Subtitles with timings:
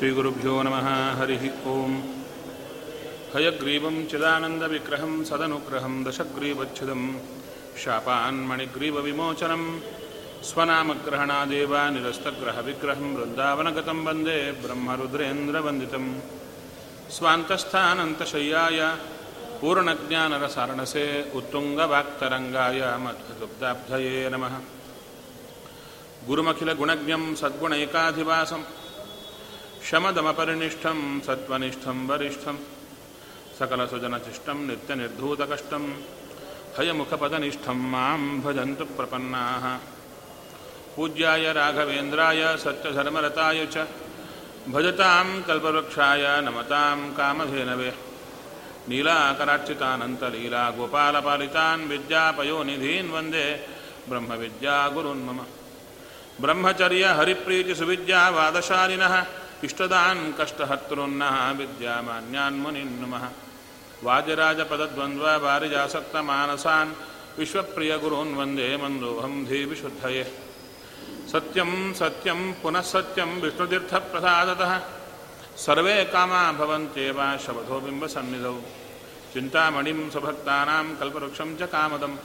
[0.00, 0.86] श्रीगुरुभ्यो नमः
[1.18, 1.96] हरिः ओम्।
[3.32, 7.02] हयग्रीवं चिदानन्दविग्रहं सदनुग्रहं दशग्रीवच्छिदं
[7.82, 9.62] शापान्मणिग्रीवविमोचनं
[10.48, 16.06] स्वनामग्रहणादेव निरस्तग्रहविग्रहं वृन्दावनगतं वन्दे ब्रह्मरुद्रेन्द्रवन्दितं
[17.16, 18.80] स्वान्तस्थानन्तशय्याय
[19.60, 24.54] पूर्णज्ञानरसारणसे उत्तुङ्गवाक्तरङ्गाय मध्वदुग्धाब्धये नमः।
[26.26, 28.62] गुरुमखिलगुणज्ञं सद्गुणैकाधिवासं
[29.88, 32.56] शमदमपरिनिष्ठं सत्त्वनिष्ठं वरिष्ठं
[33.58, 36.02] सकलसुजनशिष्टं नित्यनिर्धूतकष्टं
[36.78, 39.78] हयमुखपदनिष्ठं मां भजन्तु प्रपन्नाः।
[40.96, 43.86] पूज्याय राघवेन्द्राय सत्यधर्मरताय च
[44.68, 47.92] भजतां कल्पवृक्षाय नमतां कामधेनवे।
[48.88, 53.66] नीलाकरार्चितानन्तलीलागोपालपालितान् विद्यापयोनिधीन् वन्दे
[59.64, 61.22] ಇಷ್ಟದಾನ್ ಕಷ್ಟಹರ್ತೃನ್ನ
[61.58, 63.24] ವಿದ್ಯಾಮಾನ್ಯಾನ್ ಮುನಿನ್ ನಮಃ
[64.04, 66.92] ವಾಜರಾಜಪದದ್ವಂದ್ವ ಭಾರಿಜಾಸಕ್ತ ಮಾನಸಾನ್
[67.38, 70.24] ವಿಶ್ವಪ್ರಿಯ ಗುರುನ್ ವಂದೇ ಮಂದೋಹಂ ದೇವಿ ಶುದ್ಧಯೇ
[71.32, 74.72] ಸತ್ಯಂ ಸತ್ಯಂ ಪುನಃ ಸತ್ಯಂ ವಿಷ್ಣುತೀರ್ಥಪ್ರಸಾದತಃ.
[75.56, 78.56] ಸರ್ವೇ ಕಾಮ ಭವಂತ್ಯೇವ ಶವಧೋಬಿಂಬ ಸನ್ನಿಧೌ.
[79.34, 82.18] ಚಿಂತಾಮಣಿಂ ಸುಭಕ್ತಾನಾಂ ಕಲ್ಪವೃಕ್ಷಂ ಚ ಕಾಮದಂ.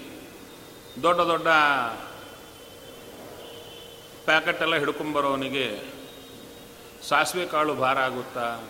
[1.02, 1.46] ದೊಡ್ಡ ದೊಡ್ಡ
[4.26, 5.80] ಪ್ಯಾಕೆಟ್ ಎಲ್ಲ ಹಿಡ್ಕೊಂಬರೋನಿಗೆ
[7.08, 8.64] ಸಾಸಿವೆ ಕಾಳು ಭಾರ ಆಗುತ್ತಾ?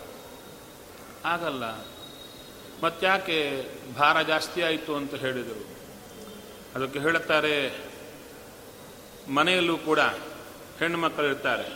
[1.25, 1.65] ಆಗಲ್ಲ.
[2.85, 3.39] ಮತ್ತ್ಯಾಕೆ
[3.99, 5.77] ಭಾರ ಜಾಸ್ತಿ ಆಯಿತು ಅಂತ ಹೇಳಿದರು
[6.75, 7.73] ಅದಕ್ಕೆ ಹೇಳುತ್ತಾರೆ,
[9.29, 10.01] ಮನೆಯಲ್ಲೂ ಕೂಡ
[10.79, 11.67] ಹೆಣ್ಣು ಮಕ್ಕಳು ಇರ್ತಾರೆ.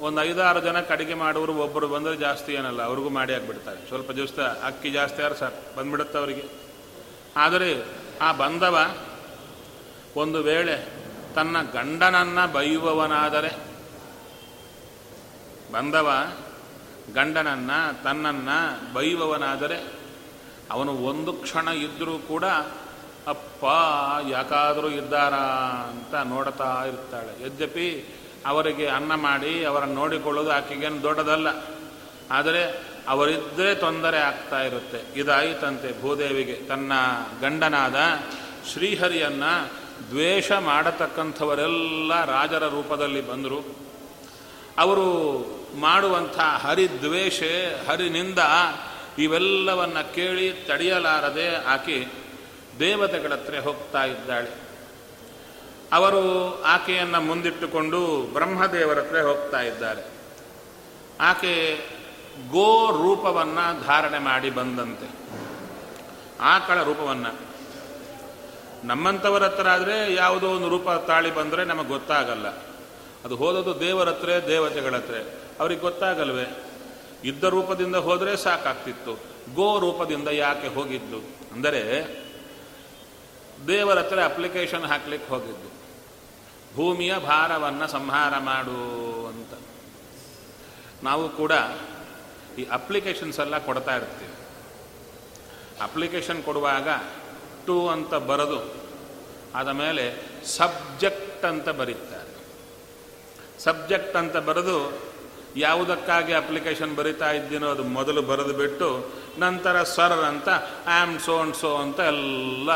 [0.00, 4.90] ಒಂದು ಐದಾರು ಜನ ಅಡುಗೆ ಮಾಡುವರು, ಒಬ್ಬರು ಬಂದರೆ ಜಾಸ್ತಿ ಏನಲ್ಲ, ಅವ್ರಿಗೂ ಮಾಡಿ ಆಗಿಬಿಡ್ತಾರೆ ಸ್ವಲ್ಪ ದಿವಸ ಅಕ್ಕಿ
[4.90, 6.44] ಜಾಸ್ತಿ ಆದ್ರೆ ಸಾಕು, ಬಂದ್ಬಿಡುತ್ತೆ ಅವರಿಗೆ.
[7.36, 7.84] ಆದರೆ
[8.20, 8.96] ಆ ಬಂದವ
[10.16, 10.95] ಒಂದು ವೇಳೆ
[11.36, 13.56] ತನ್ನ ಗಂಡನನ್ನು ಬೈಯುವವನಾದರೆ,
[15.72, 16.26] ಬಂದವ,
[17.14, 17.70] ಗಂಡನನ್ನ,
[18.04, 18.48] ತನ್ನನ್ನ
[18.92, 19.92] ಬೈಯುವವನಾದರೆ,
[20.70, 22.44] ಅವನು ಒಂದು ಕ್ಷಣ ಇದ್ದರೂ ಕೂಡ,
[23.26, 23.64] ಅಪ್ಪ,
[24.28, 25.44] ಯಾಕಾದರೂ ಇದ್ದಾರಾ
[25.88, 27.46] ಅಂತ ನೋಡ್ತಾ ಇರ್ತಾಳೆ.
[27.46, 28.14] ಯದ್ಯಪಿ
[28.46, 31.48] ಅವರಿಗೆ ಅನ್ನ ಮಾಡಿ ಅವರನ್ನು ನೋಡಿಕೊಳ್ಳೋದು ಆಕೆಗೇನು ದೊಡ್ಡದಲ್ಲ.
[32.30, 35.20] ಆದರೆ ಅವರಿದ್ದರೆ ತೊಂದರೆ ಆಗ್ತಾ ಇರುತ್ತೆ.
[35.20, 36.54] ಇದಾಯಿತಂತೆ ಭೂದೇವಿಗೆ.
[36.54, 36.92] ತನ್ನ
[37.40, 37.96] ಗಂಡನಾದ
[38.72, 39.42] ಶ್ರೀಹರಿಯನ್ನ
[40.10, 43.86] ದ್ವೇಷ ಮಾಡತಕ್ಕಂಥವರೆಲ್ಲ ರಾಜರ ರೂಪದಲ್ಲಿ ಬಂದರು.
[44.78, 45.04] ಅವರು
[45.80, 47.42] ಮಾಡುವಂಥ ಹರಿದ್ವೇಷ,
[47.88, 48.38] ಹರಿನಿಂದ
[49.18, 52.06] ಇವೆಲ್ಲವನ್ನು ಕೇಳಿ ತಡೆಯಲಾರದೆ ಆಕೆ
[52.80, 54.66] ದೇವತೆಗಳ ಹತ್ರ ಹೋಗ್ತಾ ಇದ್ದಾಳೆ.
[55.92, 60.02] ಅವರು ಆಕೆಯನ್ನು ಮುಂದಿಟ್ಟುಕೊಂಡು ಬ್ರಹ್ಮದೇವರ ಹತ್ರ ಹೋಗ್ತಾ ಇದ್ದಾರೆ.
[61.20, 61.80] ಆಕೆ
[62.50, 65.10] ಗೋ ರೂಪವನ್ನು ಧಾರಣೆ ಮಾಡಿ ಬಂದಂತೆ.
[66.40, 67.45] ಆಕಳ ರೂಪವನ್ನು.
[68.86, 72.48] ನಮ್ಮಂಥವರ ಹತ್ರ ಆದರೆ ಯಾವುದೋ ಒಂದು ರೂಪ ತಾಳಿ ಬಂದರೆ ನಮಗೆ ಗೊತ್ತಾಗಲ್ಲ.
[73.24, 75.14] ಅದು ಹೋದದ್ದು ದೇವರ ಹತ್ರ, ದೇವತೆಗಳ ಹತ್ರ.
[75.60, 76.64] ಅವ್ರಿಗೆ ಗೊತ್ತಾಗಲ್ವೇ?
[77.24, 79.14] ಇದ್ದ ರೂಪದಿಂದ ಹೋದರೆ ಸಾಕಾಗ್ತಿತ್ತು.
[79.54, 81.18] ಗೋ ರೂಪದಿಂದ ಯಾಕೆ ಹೋಗಿದ್ದು?
[81.52, 82.06] ಅಂದರೆ
[83.66, 85.76] ದೇವರ ಹತ್ರ ಅಪ್ಲಿಕೇಶನ್ ಹಾಕ್ಲಿಕ್ಕೆ ಹೋಗಿದ್ದು.
[86.76, 89.60] ಭೂಮಿಯ ಭಾರವನ್ನು ಸಂಹಾರ ಮಾಡು ಅಂತ.
[91.02, 91.52] ನಾವು ಕೂಡ
[92.58, 94.34] ಈ ಅಪ್ಲಿಕೇಶನ್ಸ್ ಎಲ್ಲ ಕೊಡ್ತಾ ಇರ್ತೀವಿ.
[95.82, 96.88] ಅಪ್ಲಿಕೇಶನ್ ಕೊಡುವಾಗ
[97.66, 98.60] ಟು ಅಂತ ಬರೆದು
[99.54, 100.04] ಆದ ಮೇಲೆ
[100.46, 102.32] ಸಬ್ಜೆಕ್ಟ್ ಅಂತ ಬರೀತಾರೆ.
[103.58, 104.76] ಸಬ್ಜೆಕ್ಟ್ ಅಂತ ಬರೆದು
[105.56, 108.88] ಯಾವುದಕ್ಕಾಗಿ ಅಪ್ಲಿಕೇಶನ್ ಬರಿತಾ ಇದ್ದೀನೋ ಅದು ಮೊದಲು ಬರೆದು ಬಿಟ್ಟು
[109.38, 110.48] ನಂತರ ಸರ್ ಅಂತ
[110.86, 112.70] ಆಮ್ ಸೋ ಅಂಡ್ ಸೋ ಅಂತ ಎಲ್ಲ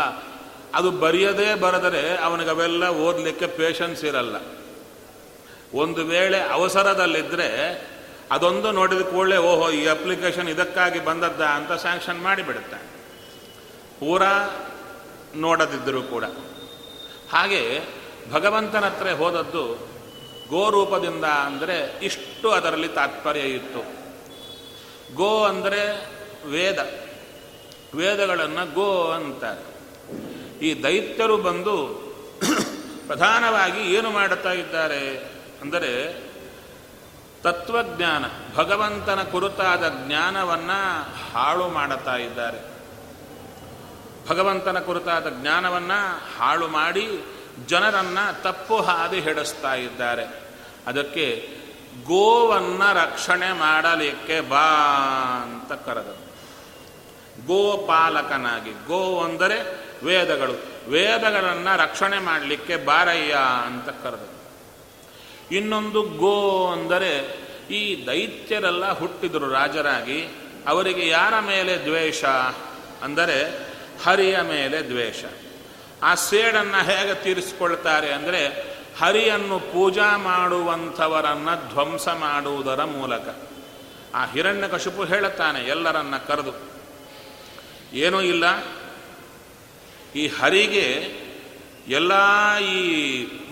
[0.75, 4.37] ಅದು ಬರೆಯದೇ ಬರೆದರೆ ಅವನಿಗೆ ಅವೆಲ್ಲ ಓದಲಿಕ್ಕೆ ಪೇಷನ್ಸ್ ಇರಲ್ಲ.
[5.75, 7.49] ಒಂದು ವೇಳೆ ಅವಸರದಲ್ಲಿದ್ದರೆ
[8.31, 12.79] ಅದೊಂದು ನೋಡಿದ ಕೂಡಲೇ ಓಹೋ, ಈ ಅಪ್ಲಿಕೇಶನ್ ಇದಕ್ಕಾಗಿ ಬಂದದ್ದ ಅಂತ ಸ್ಯಾಂಕ್ಷನ್ ಮಾಡಿಬಿಡುತ್ತೆ
[14.01, 14.33] ಪೂರಾ
[15.35, 16.25] ನೋಡದಿದ್ದರೂ ಕೂಡ.
[17.33, 17.83] ಹಾಗೆ
[18.33, 19.91] ಭಗವಂತನ ಹತ್ರ ಹೋದದ್ದು
[20.49, 24.01] ಗೋರೂಪದಿಂದ ಅಂದರೆ ಇಷ್ಟು ಅದರಲ್ಲಿ ತಾತ್ಪರ್ಯ ಇತ್ತು.
[25.15, 25.83] ಗೋ ಅಂದರೆ
[26.47, 26.79] ವೇದ.
[27.95, 29.71] ವೇದಗಳನ್ನು ಗೋ ಅಂತಾರೆ.
[30.67, 31.77] ಈ ದೈತ್ಯರು ಬಂದು
[33.07, 35.19] ಪ್ರಧಾನವಾಗಿ ಏನು ಮಾಡುತ್ತಾ ಇದ್ದಾರೆ
[35.61, 36.15] ಅಂದರೆ
[37.43, 38.25] ತತ್ವಜ್ಞಾನ,
[38.57, 42.70] ಭಗವಂತನ ಕುರಿತಾದ ಜ್ಞಾನವನ್ನು ಹಾಳು ಮಾಡುತ್ತಾ ಇದ್ದಾರೆ.
[44.31, 46.01] ಭಗವಂತನ ಕುರಿತಾದ ಜ್ಞಾನವನ್ನು
[46.37, 47.05] ಹಾಳು ಮಾಡಿ
[47.67, 50.25] ಜನರನ್ನು ತಪ್ಪು ಹಾದಿ ಹಿಡಿಸ್ತಾ ಇದ್ದಾರೆ.
[50.87, 51.27] ಅದಕ್ಕೆ
[52.07, 54.67] ಗೋವನ್ನು ರಕ್ಷಣೆ ಮಾಡಲಿಕ್ಕೆ ಬಾ
[55.45, 56.21] ಅಂತ ಕರೆದರು.
[57.47, 59.57] ಗೋಪಾಲಕನಾಗಿ, ಗೋ ಅಂದರೆ
[60.05, 60.55] ವೇದಗಳು,
[60.91, 63.35] ವೇದಗಳನ್ನು ರಕ್ಷಣೆ ಮಾಡಲಿಕ್ಕೆ ಬಾರಯ್ಯ
[63.67, 64.37] ಅಂತ ಕರೆದರು.
[65.57, 66.37] ಇನ್ನೊಂದು ಗೋ
[66.73, 67.13] ಅಂದರೆ
[67.71, 70.21] ಈ ದೈತ್ಯರೆಲ್ಲ ಹುಟ್ಟಿದರು ರಾಜರಾಗಿ,
[70.67, 72.23] ಅವರಿಗೆ ಯಾರ ಮೇಲೆ ದ್ವೇಷ
[73.03, 73.37] ಅಂದರೆ
[74.05, 75.25] ಹರಿಯ ಮೇಲೆ ದ್ವೇಷ.
[76.03, 78.43] ಆ ಸೇಡನ್ನು ಹೇಗೆ ತೀರಿಸಿಕೊಳ್ತಾರೆ ಅಂದರೆ
[79.01, 83.27] ಹರಿಯನ್ನು ಪೂಜಾ ಮಾಡುವಂಥವರನ್ನು ಧ್ವಂಸ ಮಾಡುವುದರ ಮೂಲಕ.
[84.15, 86.53] ಆ ಹಿರಣ್ಯಕಶಿಪು ಹೇಳುತ್ತಾನೆ, ಎಲ್ಲರನ್ನ ಕರೆದು,
[87.95, 88.45] ಏನೂ ಇಲ್ಲ,
[90.15, 90.87] ಈ ಹರಿಗೆ
[91.89, 92.13] ಎಲ್ಲ
[92.59, 92.81] ಈ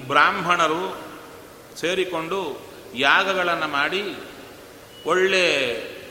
[0.06, 0.82] ಬ್ರಾಹ್ಮಣರು
[1.76, 2.38] ಸೇರಿಕೊಂಡು
[2.94, 4.02] ಯಾಗಗಳನ್ನು ಮಾಡಿ
[5.06, 5.44] ಒಳ್ಳೆ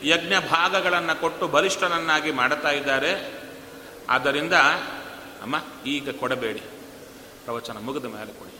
[0.04, 3.37] ಯಜ್ಞ ಭಾಗಗಳನ್ನು ಕೊಟ್ಟು ಬಲಿಷ್ಠನನ್ನಾಗಿ ಮಾಡುತ್ತಾ ಇದ್ದಾರೆ.
[4.08, 4.52] ಆದ್ದರಿಂದ,
[5.42, 5.56] ಅಮ್ಮ,
[5.86, 6.60] ಈಗ ಕೊಡಬೇಡಿ.
[7.44, 8.54] ಪ್ರವಚನ ಮುಗಿದ ಮೇಲೆ ಕೊಡಿ.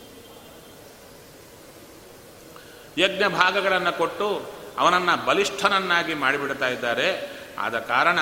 [3.00, 4.42] ಯಜ್ಞ ಭಾಗಗಳನ್ನು ಕೊಟ್ಟು
[4.78, 7.38] ಅವನನ್ನು ಬಲಿಷ್ಠನನ್ನಾಗಿ ಮಾಡಿಬಿಡ್ತಾ ಇದ್ದಾರೆ.
[7.58, 8.18] ಆದ ಕಾರಣ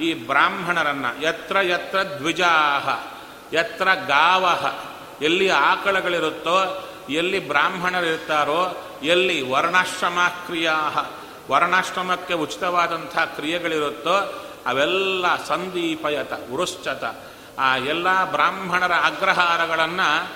[0.00, 3.14] ಈ ಬ್ರಾಹ್ಮಣರನ್ನು ಯತ್ರ ಯತ್ರ ದ್ವಿಜಾಹ
[3.54, 4.84] ಎತ್ರ ಗಾವಹ,
[5.22, 10.74] ಎಲ್ಲಿ ಆಕಳಗಳಿರುತ್ತೋ, ಎಲ್ಲಿ ಬ್ರಾಹ್ಮಣರಿರ್ತಾರೋ, ಎಲ್ಲಿ ವರ್ಣಾಶ್ರಮ ಕ್ರಿಯಾ
[11.50, 17.04] ವರ್ಣಾಶ್ರಮಕ್ಕೆ ಉಚಿತವಾದಂಥ ಕ್ರಿಯೆಗಳಿರುತ್ತೋ ಅವೆಲ್ಲ ಸಂದೀಪಯತ ಉರುಶ್ಚತ
[17.58, 20.32] ಆ ಎಲ್ಲ ಬ್ರಾಹ್ಮಣರ ಅಗ್ರಹಾರಗಳನ್ನು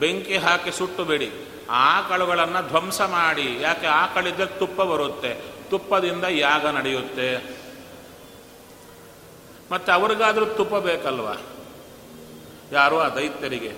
[0.00, 1.30] ಬೆಂಕಿ ಹಾಕಿ ಸುಟ್ಟು ಬಿಡಿ
[1.70, 5.34] ಆಕಳುಗಳನ್ನು ಧ್ವಂಸ ಮಾಡಿ, ಯಾಕೆ ಆಕಳಿದ್ರೆ ತುಪ್ಪ ಬರುತ್ತೆ.
[5.70, 7.56] ತುಪ್ಪದಿಂದ ಯಾಗ ನಡೆಯುತ್ತೆ.
[9.72, 11.34] ಮತ್ತೆ ಅವ್ರಿಗಾದರೂ ತುಪ್ಪ ಬೇಕಲ್ವಾ?
[12.72, 13.72] ಯಾರು ಆ ದೈತ್ಯರಿಗೆ.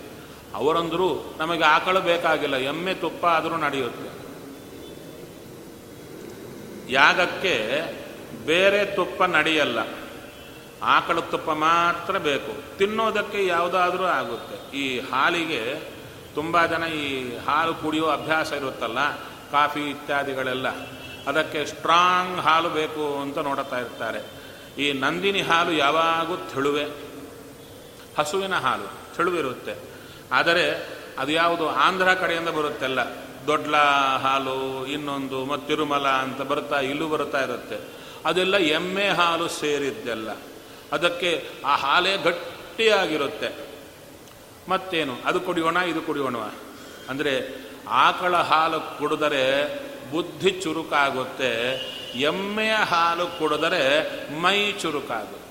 [0.54, 4.22] ಅವರಂದ್ರು ನಮಗೆ ಆಕಳು ಬೇಕಾಗಿಲ್ಲ, ಎಮ್ಮೆ ತುಪ್ಪ ಆದರೂ ನಡೆಯುತ್ತೆ.
[6.92, 7.82] ಯಾಗಕ್ಕೆ
[8.46, 9.78] ಬೇರೆ ತುಪ್ಪ ನಡೆಯಲ್ಲ.
[10.82, 12.78] ಆಕಳ ತುಪ್ಪ ಮಾತ್ರ ಬೇಕು.
[12.78, 14.76] ತಿನ್ನೋದಕ್ಕೆ ಯಾವುದಾದ್ರೂ ಆಗುತ್ತೆ.
[14.76, 15.74] ಈ ಹಾಲಿಗೆ
[16.34, 19.16] ತುಂಬ ಜನ ಈ ಹಾಲು ಕುಡಿಯೋ ಅಭ್ಯಾಸ ಇರುತ್ತಲ್ಲ,
[19.50, 20.68] ಕಾಫಿ ಇತ್ಯಾದಿಗಳೆಲ್ಲ.
[21.26, 24.42] ಅದಕ್ಕೆ ಸ್ಟ್ರಾಂಗ್ ಹಾಲು ಬೇಕು ಅಂತ ನೋಡುತ್ತಾ ಇರ್ತಾರೆ.
[24.78, 26.84] ಈ ನಂದಿನಿ ಹಾಲು ಯಾವಾಗೂ ತೆಳುವೆ
[28.18, 29.74] ಹಸುವಿನ ಹಾಲು ತೆಳುವಿರುತ್ತೆ
[30.32, 30.88] ಆದರೆ
[31.18, 33.00] ಅದು ಯಾವುದು ಆಂಧ್ರ ಕಡೆಯಿಂದ ಬರುತ್ತೆಲ್ಲ.
[33.46, 33.76] ದೊಡ್ಲ
[34.22, 38.01] ಹಾಲು, ಇನ್ನೊಂದು ಮತ್ತು ತಿರುಮಲ ಅಂತ ಬರುತ್ತಾ, ಇಲ್ಲೂ ಬರ್ತಾ ಇರುತ್ತೆ.
[38.24, 40.30] ಅದೆಲ್ಲ ಎಮ್ಮೆ ಹಾಲು ಸೇರಿದ್ದೆಲ್ಲ.
[40.92, 43.72] ಅದಕ್ಕೆ ಆ ಹಾಲೇ ಗಟ್ಟಿಯಾಗಿರುತ್ತೆ.
[44.68, 45.14] ಮತ್ತೇನು?
[45.24, 46.36] ಅದು ಕುಡಿಯೋಣ, ಇದು ಕುಡಿಯೋಣ.
[47.08, 49.74] ಅಂದರೆ ಆಕಳ ಹಾಲು ಕುಡಿದರೆ
[50.10, 51.78] ಬುದ್ಧಿ ಚುರುಕಾಗುತ್ತೆ
[52.20, 53.82] ಎಮ್ಮೆಯ ಹಾಲು ಕುಡಿದರೆ
[54.40, 55.42] ಮೈ ಚುರುಕಾಗುತ್ತೆ.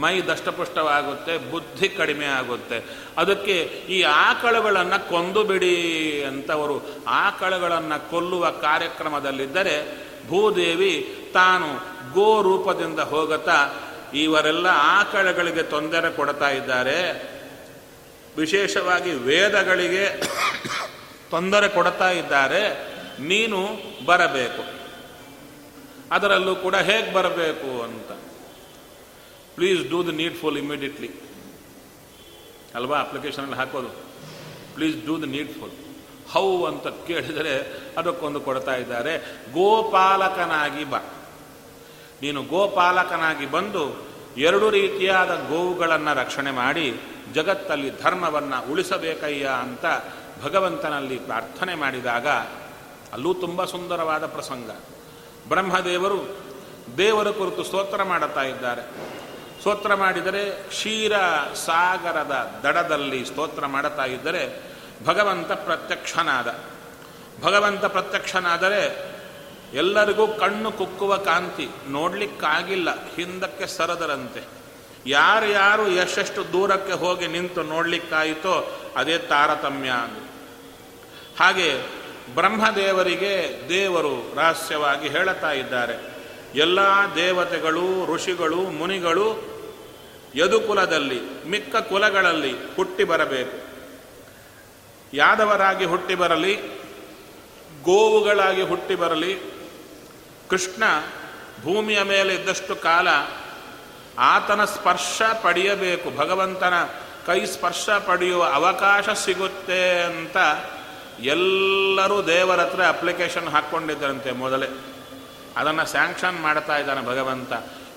[0.00, 2.98] ಮೈ ದಷ್ಟಪುಷ್ಟವಾಗುತ್ತೆ, ಬುದ್ಧಿ ಕಡಿಮೆ ಆಗುತ್ತೆ.
[3.16, 13.74] ಅದಕ್ಕೆ ಈ ಆಕಳುಗಳನ್ನು ಕೊಂದು ಬಿಡಿ ಅಂತವರು ಆಕಳುಗಳನ್ನು ಕೊಲ್ಲುವ ಕಾರ್ಯಕ್ರಮದಲ್ಲಿದ್ದರೆ ಭೂದೇವಿ ತಾನು ಗೋ ರೂಪದಿಂದ ಹೋಗುತ್ತಾ
[14.14, 17.30] ಇವರೆಲ್ಲ ಆಕಳಗಳಿಗೆ ತೊಂದರೆ ಕೊಡ್ತಾ ಇದ್ದಾರೆ.
[18.36, 20.20] ವಿಶೇಷವಾಗಿ ವೇದಗಳಿಗೆ
[21.30, 22.96] ತೊಂದರೆ ಕೊಡ್ತಾ ಇದ್ದಾರೆ.
[23.22, 23.68] ನೀನು
[24.04, 24.76] ಬರಬೇಕು.
[26.14, 28.12] ಅದರಲ್ಲೂ ಕೂಡ ಹೇಗೆ ಬರಬೇಕು ಅಂತ.
[29.54, 31.10] Please do the needful immediately
[32.74, 33.00] ಅಲ್ವಾ?
[33.00, 33.88] ಅಪ್ಲಿಕೇಶನಲ್ಲಿ ಹಾಕೋದು.
[34.74, 35.85] Please do the needful
[36.32, 39.18] how ಅಂತ ಕೇಳಿದರೆ ಅದಕ್ಕೊಂದು ಕೊಡ್ತಾ ಇದ್ದಾರೆ,
[39.52, 40.98] ಗೋಪಾಲಕನಾಗಿ ಬಾ.
[42.22, 44.06] ನೀನು ಗೋಪಾಲಕನಾಗಿ ಬಂದು
[44.36, 47.00] ಎರಡು ರೀತಿಯಾದ ಗೋವುಗಳನ್ನು ರಕ್ಷಣೆ ಮಾಡಿ
[47.34, 49.84] ಜಗತ್ತಲ್ಲಿ ಧರ್ಮವನ್ನು ಉಳಿಸಬೇಕಯ್ಯ ಅಂತ
[50.42, 52.28] ಭಗವಂತನಲ್ಲಿ ಪ್ರಾರ್ಥನೆ ಮಾಡಿದಾಗ
[53.12, 54.70] ಅಲ್ಲೂ ತುಂಬ ಸುಂದರವಾದ ಪ್ರಸಂಗ.
[55.48, 56.36] ಬ್ರಹ್ಮದೇವರು
[56.96, 58.82] ದೇವರ ಕುರಿತು ಸ್ತೋತ್ರ ಮಾಡುತ್ತಾ ಇದ್ದಾರೆ.
[59.58, 61.18] ಸ್ತೋತ್ರ ಮಾಡಿದರೆ ಕ್ಷೀರ
[61.54, 66.58] ಸಾಗರದ ದಡದಲ್ಲಿ ಸ್ತೋತ್ರ ಮಾಡುತ್ತಾ ಇದ್ದರೆ ಭಗವಂತ ಪ್ರತ್ಯಕ್ಷನಾದ.
[67.42, 69.16] ಭಗವಂತ ಪ್ರತ್ಯಕ್ಷನಾದರೆ
[69.74, 74.42] ಎಲ್ಲರಿಗೂ ಕಣ್ಣು ಕುಕ್ಕುವ ಕಾಂತಿ ನೋಡಲಿಕ್ಕಾಗಿಲ್ಲ, ಹಿಂದಕ್ಕೆ ಸರದರಂತೆ.
[75.06, 79.90] ಯಾರ್ಯಾರು ಎಷ್ಟೆಷ್ಟು ದೂರಕ್ಕೆ ಹೋಗಿ ನಿಂತು ನೋಡಲಿಕ್ಕಾಯಿತೋ ಅದೇ ತಾರತಮ್ಯ.
[81.40, 81.82] ಹಾಗೆ
[82.34, 86.16] ಬ್ರಹ್ಮದೇವರಿಗೆ ದೇವರು ರಹಸ್ಯವಾಗಿ ಹೇಳುತ್ತಾ ಇದ್ದಾರೆ.
[86.54, 86.80] ಎಲ್ಲ
[87.14, 89.56] ದೇವತೆಗಳು, ಋಷಿಗಳು, ಮುನಿಗಳು
[90.34, 93.65] ಯದುಕುಲದಲ್ಲಿ, ಮಿಕ್ಕ ಕುಲಗಳಲ್ಲಿ ಹುಟ್ಟಿ ಬರಬೇಕು.
[95.14, 96.56] ಯಾದವರಾಗಿ ಹುಟ್ಟಿ ಬರಲಿ,
[97.82, 99.38] ಗೋವುಗಳಾಗಿ ಹುಟ್ಟಿ ಬರಲಿ,
[100.50, 100.82] ಕೃಷ್ಣ
[101.62, 103.08] ಭೂಮಿಯ ಮೇಲೆ ಇದ್ದಷ್ಟು ಕಾಲ
[104.18, 106.74] ಆತನ ಸ್ಪರ್ಶ ಪಡೆಯಬೇಕು, ಭಗವಂತನ
[107.26, 110.36] ಕೈ ಸ್ಪರ್ಶ ಪಡೆಯುವ ಅವಕಾಶ ಸಿಗುತ್ತೆ ಅಂತ
[111.20, 114.66] ಎಲ್ಲರೂ ದೇವರ ಹತ್ರ ಅಪ್ಲಿಕೇಶನ್ ಹಾಕ್ಕೊಂಡಿದ್ದರಂತೆ ಮೊದಲೇ.
[115.56, 117.52] ಅದನ್ನು ಸ್ಯಾಂಕ್ಷನ್ ಮಾಡ್ತಾ ಇದ್ದಾನೆ ಭಗವಂತ.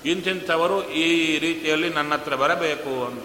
[0.06, 3.24] ಇಂತಿಂಥವರು ಈ ರೀತಿಯಲ್ಲಿ ನನ್ನ ಹತ್ರ ಬರಬೇಕು ಅಂತ.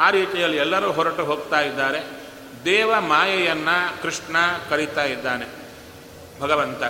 [0.00, 2.21] ಆ ರೀತಿಯಲ್ಲಿ ಎಲ್ಲರೂ ಹೊರಟು ಹೋಗ್ತಾ ಇದ್ದಾರೆ.
[2.64, 4.36] ದೇವ ಮಾಯೆಯನ್ನು ಕೃಷ್ಣ
[4.70, 5.46] ಕರೀತಾ ಇದ್ದಾನೆ.
[6.40, 6.82] ಭಗವಂತ.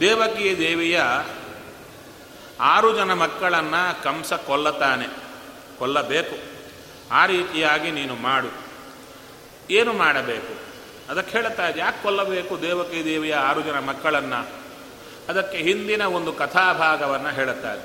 [0.00, 1.02] ದೇವಕಿ ದೇವಿಯ
[2.60, 5.06] ಆರು ಜನ ಮಕ್ಕಳನ್ನು ಕಂಸ ಕೊಲ್ಲತಾನೆ
[5.78, 6.38] ಕೊಲ್ಲಬೇಕು.
[7.12, 8.48] ಆ ರೀತಿಯಾಗಿ ನೀನು ಮಾಡು.
[9.70, 10.68] ಏನು ಮಾಡಬೇಕು?
[11.10, 14.48] ಅದಕ್ಕೆ ಹೇಳ್ತಾ ಇದೆ ಯಾಕೆ ಕೊಲ್ಲಬೇಕು ದೇವಕಿ ದೇವಿಯ ಆರು ಜನ ಮಕ್ಕಳನ್ನು?
[15.28, 17.80] ಅದಕ್ಕೆ ಹಿಂದಿನ ಒಂದು ಕಥಾಭಾಗವನ್ನು ಹೇಳುತ್ತಾರೆ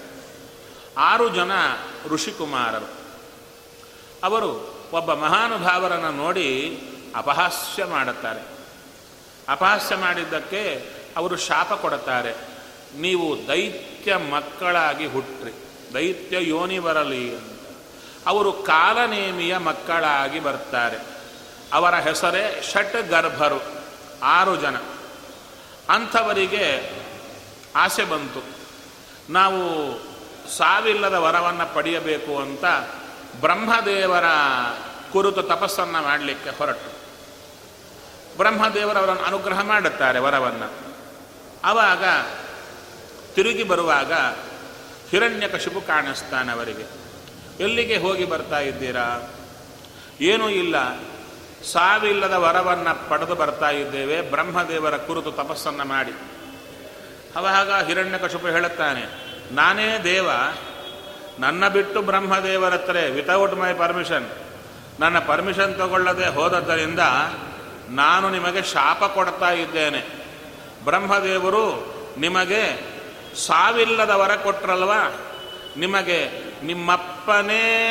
[0.97, 1.51] ಆರು ಜನ
[2.07, 2.91] ಋಷಿಕುಮಾರರು.
[4.23, 6.79] ಅವರು ಒಬ್ಬ ಮಹಾನುಭಾವರನ್ನು ನೋಡಿ
[7.15, 8.41] ಅಪಹಾಸ್ಯ ಮಾಡುತ್ತಾರೆ.
[9.49, 12.33] ಅಪಹಾಸ್ಯ ಮಾಡಿದ್ದಕ್ಕೆ ಅವರು ಶಾಪ ಕೊಡುತ್ತಾರೆ.
[12.97, 15.53] ನೀವು ದೈತ್ಯ ಮಕ್ಕಳಾಗಿ ಹುಟ್ಟ್ರಿ.
[15.93, 17.35] ದೈತ್ಯ ಯೋನಿ ಬರಲಿ
[18.27, 20.97] ಅವರು ಕಾಲನೇಮಿಯ ಮಕ್ಕಳಾಗಿ ಬರ್ತಾರೆ.
[21.73, 23.61] ಅವರ ಹೆಸರೇ ಷಟ್ ಗರ್ಭರು
[24.23, 24.77] ಆರು ಜನ.
[25.89, 26.91] ಅಂಥವರಿಗೆ
[27.75, 28.43] ಆಸೆ ಬಂತು.
[29.33, 29.59] ನಾವು
[30.57, 32.65] ಸಾವಿಲ್ಲದ ವರವನ್ನು ಪಡೆಯಬೇಕು ಅಂತ
[33.41, 34.23] ಬ್ರಹ್ಮದೇವರ
[35.11, 36.93] ಕುರಿತು ತಪಸ್ಸನ್ನು ಮಾಡಲಿಕ್ಕೆ ಹೊರಟು.
[38.37, 40.71] ಬ್ರಹ್ಮದೇವರು ಅವರನ್ನು ಅನುಗ್ರಹ ಮಾಡುತ್ತಾರೆ ವರವನ್ನು.
[41.63, 42.03] ಆವಾಗ
[43.33, 44.13] ತಿರುಗಿ ಬರುವಾಗ
[45.09, 47.03] ಹಿರಣ್ಯಕಶಿಪು ಕಾಣಿಸ್ತಾನೆ ಅವರಿಗೆ.
[47.63, 49.33] ಎಲ್ಲಿಗೆ ಹೋಗಿ ಬರ್ತಾ ಇದ್ದೀರಾ?
[50.21, 50.75] ಏನೂ ಇಲ್ಲ.
[51.71, 54.21] ಸಾವಿಲ್ಲದ ವರವನ್ನು ಪಡೆದು ಬರ್ತಾ ಇದ್ದೇವೆ.
[54.21, 56.11] ಬ್ರಹ್ಮದೇವರ ಕುರಿತು ತಪಸ್ಸನ್ನು ಮಾಡಿ.
[57.35, 59.01] ಅವಾಗ ಹಿರಣ್ಯಕಶಿಪು ಹೇಳುತ್ತಾನೆ,
[59.53, 60.29] ನಾನೇ ದೇವ
[61.39, 64.29] ನನ್ನ ಬಿಟ್ಟು ಬ್ರಹ್ಮದೇವರ ಹತ್ರ ವಿತೌಟ್ ಮೈ ಪರ್ಮಿಷನ್
[64.99, 66.99] ನನ್ನ ಪರ್ಮಿಷನ್ ತಗೊಳ್ಳದೆ ಹೋದದ್ದರಿಂದ
[67.89, 70.05] ನಾನು ನಿಮಗೆ ಶಾಪ ಕೊಡ್ತಾ ಇದ್ದೇನೆ.
[70.83, 72.93] ಬ್ರಹ್ಮದೇವರು ನಿಮಗೆ
[73.35, 74.91] ಸಾವಿಲ್ಲದ ವರ ಕೊಟ್ರಲ್ವ?
[75.77, 76.29] ನಿಮಗೆ,
[76.63, 77.83] ನಿಮ್ಮಪ್ಪನೇ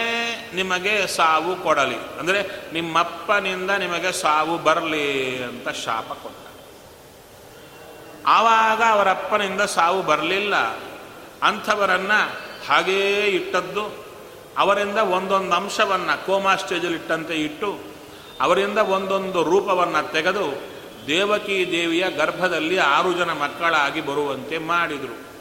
[0.54, 2.18] ನಿಮಗೆ ಸಾವು ಕೊಡಲಿ.
[2.18, 6.46] ಅಂದರೆ, ನಿಮ್ಮಪ್ಪನಿಂದ ನಿಮಗೆ ಸಾವು ಬರಲಿ ಅಂತ ಶಾಪ ಕೊಟ್ಟ.
[8.26, 10.56] ಆವಾಗ ಅವರಪ್ಪನಿಂದ ಸಾವು ಬರಲಿಲ್ಲ.
[11.42, 14.04] ಅಂಥವರನ್ನು ಹಾಗೇ ಇಟ್ಟದ್ದು,
[14.58, 17.80] ಅವರಿಂದ ಒಂದೊಂದು ಅಂಶವನ್ನು ಕೋಮಾ ಸ್ಟೇಜಲ್ಲಿ ಇಟ್ಟಂತೆ ಇಟ್ಟು,
[18.40, 20.72] ಅವರಿಂದ ಒಂದೊಂದು ರೂಪವನ್ನು ತೆಗೆದು
[21.06, 25.32] ದೇವಕಿ ದೇವಿಯ ಗರ್ಭದಲ್ಲಿ ಆರು ಜನ ಮಕ್ಕಳಾಗಿ ಬರುವಂತೆ ಮಾಡಿದರು.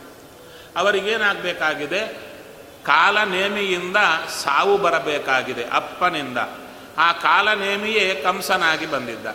[0.76, 2.32] ಅವರಿಗೇನಾಗಬೇಕಾಗಿದೆ?
[2.86, 3.98] ಕಾಲನೇಮಿಯಿಂದ
[4.44, 6.38] ಸಾವು ಬರಬೇಕಾಗಿದೆ ಅಪ್ಪನಿಂದ.
[6.98, 9.28] ಆ ಕಾಲನೇಮಿಯೇ ಕಂಸನಾಗಿ ಬಂದಿದ್ದ.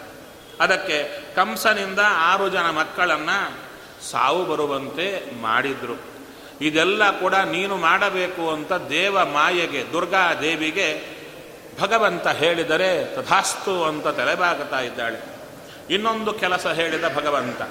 [0.60, 3.66] ಅದಕ್ಕೆ ಕಂಸನಿಂದ ಆರು ಜನ ಮಕ್ಕಳನ್ನು
[4.10, 6.15] ಸಾವು ಬರುವಂತೆ ಮಾಡಿದ್ರು.
[6.60, 11.16] ಇದೆಲ್ಲ ಕೂಡ ನೀನು ಮಾಡಬೇಕು ಅಂತ ದೇವ ಮಾಯೆಗೆ, ದುರ್ಗಾ ದೇವಿಗೆ
[11.80, 15.20] ಭಗವಂತ ಹೇಳಿದರೆ ತಥಾಸ್ತು ಅಂತ ತಲೆಬಾಗುತ್ತಾ ಇದ್ದಾಳೆ.
[15.90, 17.62] ಇನ್ನೊಂದು ಕೆಲಸ ಹೇಳಿದ ಭಗವಂತ,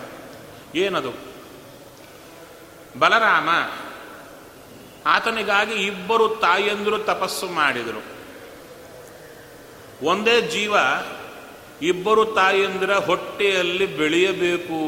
[0.75, 1.11] ಏನದು?
[2.99, 3.49] ಬಲರಾಮ,
[5.05, 8.03] ಆತನಿಗಾಗಿ ಇಬ್ಬರು ತಾಯಿಯಂದರು ತಪಸ್ಸು ಮಾಡಿದರು.
[10.05, 10.75] ಒಂದೇ ಜೀವ,
[11.81, 14.79] ಇಬ್ಬರು ತಾಯಂದಿರ ಹೊಟ್ಟೆಯಲ್ಲಿ ಬೆಳೆಯಬೇಕು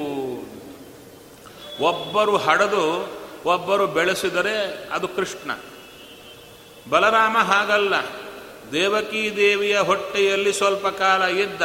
[1.84, 5.52] ಒಬ್ಬರು ಹಡದು ಒಬ್ಬರು ಬೆಳೆಸಿದರೆ ಅದು ಕೃಷ್ಣ.
[6.90, 7.94] ಬಲರಾಮ ಹಾಗಲ್ಲ.
[8.72, 11.62] ದೇವಕೀ ದೇವಿಯ ಹೊಟ್ಟೆಯಲ್ಲಿ ಸ್ವಲ್ಪ ಕಾಲ ಇದ್ದ,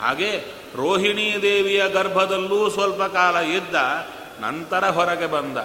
[0.00, 0.44] ಹಾಗೆ
[0.76, 3.74] ರೋಹಿಣಿ ದೇವಿಯ ಗರ್ಭದಲ್ಲೂ ಸ್ವಲ್ಪ ಕಾಲ ಇದ್ದ,
[4.40, 5.58] ನಂತರ ಹೊರಗೆ ಬಂದ.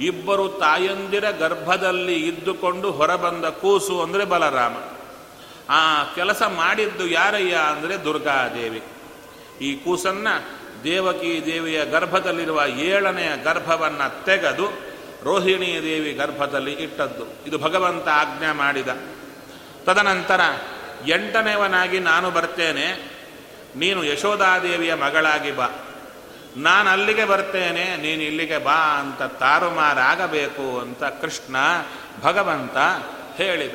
[0.00, 4.76] ಇಬ್ಬರು ತಾಯಂದಿರ ಗರ್ಭದಲ್ಲಿ ಇದ್ದುಕೊಂಡು ಹೊರಬಂದ ಕೂಸು ಅಂದರೆ ಬಲರಾಮ.
[5.70, 8.82] ಆ ಕೆಲಸ ಮಾಡಿದ್ದು ಯಾರಯ್ಯ ಅಂದರೆ ದುರ್ಗಾದೇವಿ.
[9.60, 10.28] ಈ ಕೂಸನ್ನ
[10.84, 14.66] ದೇವಕಿ ದೇವಿಯ ಗರ್ಭದಲ್ಲಿರುವ ಏಳನೆಯ ಗರ್ಭವನ್ನು ತೆಗೆದು
[15.24, 17.44] ರೋಹಿಣಿ ದೇವಿ ಗರ್ಭದಲ್ಲಿ ಇಟ್ಟದ್ದು.
[17.46, 18.88] ಇದು ಭಗವಂತ ಆಜ್ಞೆ ಮಾಡಿದ.
[19.84, 20.40] ತದನಂತರ
[21.06, 22.86] ಎಂಟನೇವನಾಗಿ ನಾನು ಬರ್ತೇನೆ,
[23.76, 25.68] ನೀನು ಯಶೋಧಾದೇವಿಯ ಮಗಳಾಗಿ ಬಾ.
[26.56, 31.56] ನಾನು ಅಲ್ಲಿಗೆ ಬರ್ತೇನೆ, ನೀನು ಇಲ್ಲಿಗೆ ಬಾ ಅಂತ ತಾರುಮಾರಾಗಬೇಕು ಅಂತ ಕೃಷ್ಣ
[32.20, 32.76] ಭಗವಂತ
[33.36, 33.74] ಹೇಳಿದ.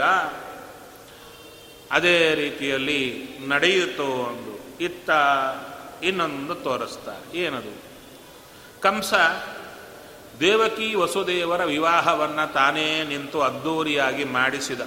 [1.91, 5.09] ಅದೇ ರೀತಿಯಲ್ಲಿ ನಡೆಯಿತು ಒಂದು ಇತ್ತ
[6.03, 7.37] ಇನ್ನೊಂದು ತೋರಿಸ್ತಾರೆ.
[7.37, 7.83] ಏನದು?
[8.81, 9.13] ಕಂಸ,
[10.39, 14.81] ದೇವಕಿ ವಸುದೇವರ ವಿವಾಹವನ್ನು ತಾನೇ ನಿಂತು ಅದ್ದೂರಿಯಾಗಿ ಮಾಡಿಸಿದ.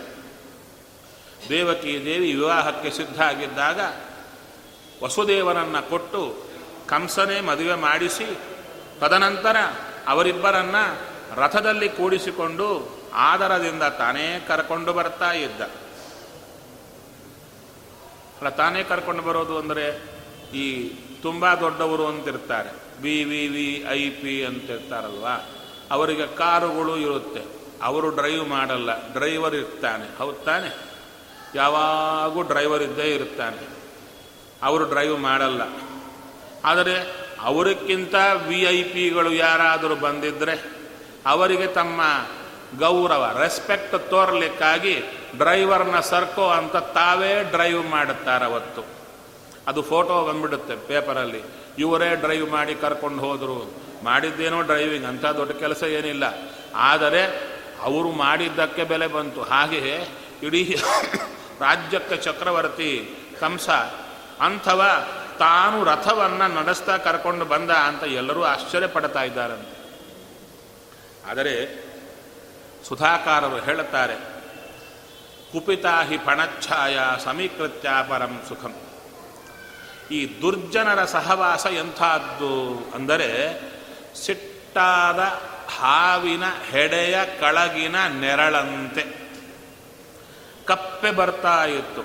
[1.49, 3.81] ದೇವಕಿ ದೇವಿ ವಿವಾಹಕ್ಕೆ ಸಿದ್ಧ ಆಗಿದ್ದಾಗ
[5.05, 6.37] ವಸುದೇವನನ್ನು ಕೊಟ್ಟು
[6.89, 8.39] ಕಂಸನೇ ಮದುವೆ ಮಾಡಿಸಿ,
[9.01, 9.57] ತದನಂತರ
[10.07, 10.77] ಅವರಿಬ್ಬರನ್ನ
[11.35, 15.61] ರಥದಲ್ಲಿ ಕೂಡಿಸಿಕೊಂಡು ಆದರದಿಂದ ತಾನೇ ಕರ್ಕೊಂಡು ಬರ್ತಾ ಇದ್ದ.
[18.37, 20.12] ಅಲ್ಲ, ತಾನೇ ಕರ್ಕೊಂಡು ಬರೋದು ಅಂದರೆ
[20.55, 20.93] ಈ
[21.23, 23.03] ತುಂಬ ದೊಡ್ಡವರು ಅಂತಿರ್ತಾರೆ.
[23.03, 25.51] B V V, I, P ಅಂತಿರ್ತಾರಲ್ವಾ?
[25.91, 27.43] ಅವರಿಗೆ ಕಾರುಗಳು ಇರುತ್ತೆ.
[27.83, 29.13] ಅವರು ಡ್ರೈವ್ ಮಾಡಲ್ಲ.
[29.13, 30.19] ಡ್ರೈವರ್ ಇರ್ತಾನೆ.
[30.19, 30.77] ಹೌದು ತಾನೆ?
[31.55, 33.69] ಯಾವಾಗೂ ಡ್ರೈವರ್ ಇದ್ದೇ ಇರ್ತಾನೆ.
[34.63, 35.63] ಅವರು ಡ್ರೈವ್ ಮಾಡಲ್ಲ.
[36.65, 38.15] ಆದರೆ ಅವರಿಗಿಂತ
[38.47, 40.65] ವಿ, ಐ, ಪಿಗಳು ಯಾರಾದರೂ ಬಂದಿದ್ದರೆ
[41.27, 42.01] ಅವರಿಗೆ ತಮ್ಮ
[42.79, 45.03] ಗೌರವ, ರೆಸ್ಪೆಕ್ಟ್ ತೋರಲಿಕ್ಕಾಗಿ
[45.39, 49.02] ಡ್ರೈವರ್ನ ಸರ್ಕೋ ಅಂತ ತಾವೇ ಡ್ರೈವ್ ಮಾಡುತ್ತಾರೆ ಅವತ್ತು
[49.69, 51.43] ಅದು ಫೋಟೋ ಬಂದ್ಬಿಡುತ್ತೆ ಪೇಪರಲ್ಲಿ.
[51.79, 53.59] ಇವರೇ ಡ್ರೈವ್ ಮಾಡಿ ಕರ್ಕೊಂಡು ಹೋದರು.
[54.05, 56.25] ಮಾಡಿದ್ದೇನೋ ಡ್ರೈವಿಂಗ್, ಅಂಥ ದೊಡ್ಡ ಕೆಲಸ ಏನಿಲ್ಲ.
[56.75, 57.23] ಆದರೆ
[57.83, 59.43] ಅವರು ಮಾಡಿದ್ದಕ್ಕೆ ಬೆಲೆ ಬಂತು.
[59.43, 59.97] ಹಾಗೆಯೇ
[60.43, 60.63] ಇಡೀ
[61.61, 62.91] ರಾಜ್ಯಕ್ಕೆ ಚಕ್ರವರ್ತಿ
[63.41, 63.69] ಕಂಸ,
[64.41, 64.83] ಅಂಥವ
[65.39, 69.77] ತಾನು ರಥವನ್ನು ನಡೆಸ್ತಾ ಕರ್ಕೊಂಡು ಬಂದ ಅಂತ ಎಲ್ಲರೂ ಆಶ್ಚರ್ಯ ಪಡ್ತಾ ಇದ್ದಾರಂತೆ.
[71.31, 71.55] ಆದರೆ
[72.89, 74.17] ಸುಧಾಕಾರರು ಹೇಳುತ್ತಾರೆ,
[75.53, 78.75] ಕುಪಿತಾ ಹಿ ಪಣಚ್ಛಾಯ ಸಮೀಕೃತ್ಯ ಪರಂ ಸುಖಂ.
[80.13, 83.61] ಈ ದುರ್ಜನರ ಸಹವಾಸ ಎಂಥದ್ದು ಅಂದರೆ
[84.25, 85.19] ಸಿಟ್ಟಾದ
[85.79, 89.05] ಹಾವಿನ ಹೆಡೆಯ ಕಳಗಿನ ನೆರಳಂತೆ.
[90.67, 92.03] ಕಪ್ಪೆ ಬರ್ತಾ ಇತ್ತು.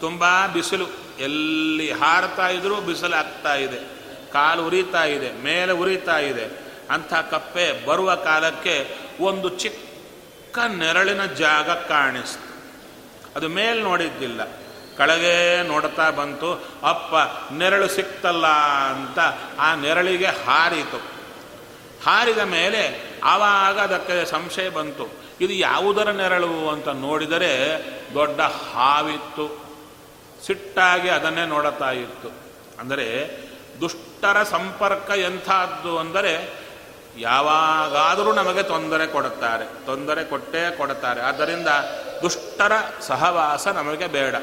[0.00, 0.86] ತುಂಬ ಬಿಸಿಲು.
[1.18, 3.76] ಎಲ್ಲಿ ಹಾರ್ತಾ ಇದ್ರೂ ಬಿಸಿಲು ಆಗ್ತಾ ಇದೆ.
[4.32, 5.32] ಕಾಲು ಉರಿತಾ ಇದೆ.
[5.32, 6.44] ಮೇಲೆ ಉರಿತಾ ಇದೆ.
[6.90, 12.50] ಅಂಥ ಕಪ್ಪೆ ಬರುವ ಕಾಲಕ್ಕೆ ಒಂದು ಚಿಕ್ಕ ನೆರಳಿನ ಜಾಗ ಕಾಣಿಸ್ತು.
[13.36, 14.59] ಅದು ಮೇಲೆ ನೋಡಿದ್ದಿಲ್ಲ.
[15.00, 17.14] ಕೆಳಗೆ ನೋಡ್ತಾ ಬಂತು, ಅಪ್ಪ,
[17.52, 18.46] ನೆರಳು ಸಿಕ್ತಲ್ಲ
[18.90, 19.18] ಅಂತ
[19.58, 20.96] ಆ ನೆರಳಿಗೆ ಹಾರಿತು.
[22.06, 25.06] ಹಾರಿದ ಮೇಲೆ ಆವಾಗ ಅದಕ್ಕೆ ಸಂಶಯ ಬಂತು.
[25.40, 27.52] ಇದು ಯಾವುದರ ನೆರಳು ಅಂತ ನೋಡಿದರೆ
[28.14, 29.70] ದೊಡ್ಡ ಹಾವಿತ್ತು.
[30.46, 32.28] ಸಿಟ್ಟಾಗಿ ಅದನ್ನೇ ನೋಡುತ್ತಾ ಇತ್ತು.
[32.80, 33.06] ಅಂದರೆ
[33.80, 36.52] ದುಷ್ಟರ ಸಂಪರ್ಕ ಎಂಥದ್ದು ಅಂದರೆ
[37.18, 39.86] ಯಾವಾಗಾದರೂ ನಮಗೆ ತೊಂದರೆ ಕೊಡುತ್ತಾರೆ.
[39.86, 41.20] ತೊಂದರೆ ಕೊಟ್ಟೇ ಕೊಡುತ್ತಾರೆ.
[41.20, 41.68] ಆದ್ದರಿಂದ
[42.22, 44.34] ದುಷ್ಟರ ಸಹವಾಸ ನಮಗೆ ಬೇಡ.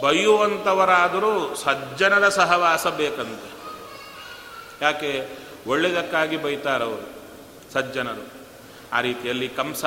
[0.00, 3.50] ಬೈಯುವಂಥವರಾದರೂ ಸಜ್ಜನರ ಸಹವಾಸ ಬೇಕಂತೆ.
[4.84, 5.28] ಯಾಕೆ?
[5.66, 7.06] ಒಳ್ಳೆಯದಕ್ಕಾಗಿ ಬೈತಾರವರು
[7.72, 8.26] ಸಜ್ಜನರು.
[8.92, 9.84] ಆ ರೀತಿಯಲ್ಲಿ ಕಂಸ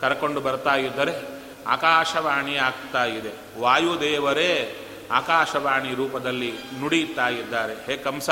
[0.00, 3.60] ಕರ್ಕೊಂಡು ಬರ್ತಾ ಇದ್ದರೆ ಆಕಾಶವಾಣಿ ಆಗ್ತಾ ಇದೆ.
[3.60, 4.76] ವಾಯುದೇವರೇ
[5.12, 7.86] ಆಕಾಶವಾಣಿ ರೂಪದಲ್ಲಿ ನುಡಿಯುತ್ತಾ ಇದ್ದಾರೆ.
[7.86, 8.30] ಹೇ ಕಂಸ,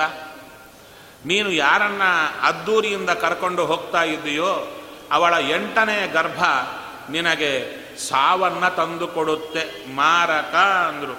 [1.27, 2.03] ನೀನು ಯಾರನ್ನ
[2.43, 6.45] ಅದ್ದೂರಿಯಿಂದ ಕರ್ಕೊಂಡು ಹೋಗ್ತಾ ಇದ್ದೀಯೋ, ಅವಳ ಎಂಟನೇ ಗರ್ಭ
[7.11, 10.55] ನಿನಗೆ ಸಾವನ್ನ ತಂದು ಕೊಡುತ್ತೆ, ಮಾರಕ
[10.89, 11.19] ಅಂದರು.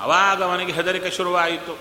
[0.00, 1.78] ಅವಾಗ ಅವನಿಗೆ ಹೆದರಿಕೆ ಶುರುವಾಯಿತು.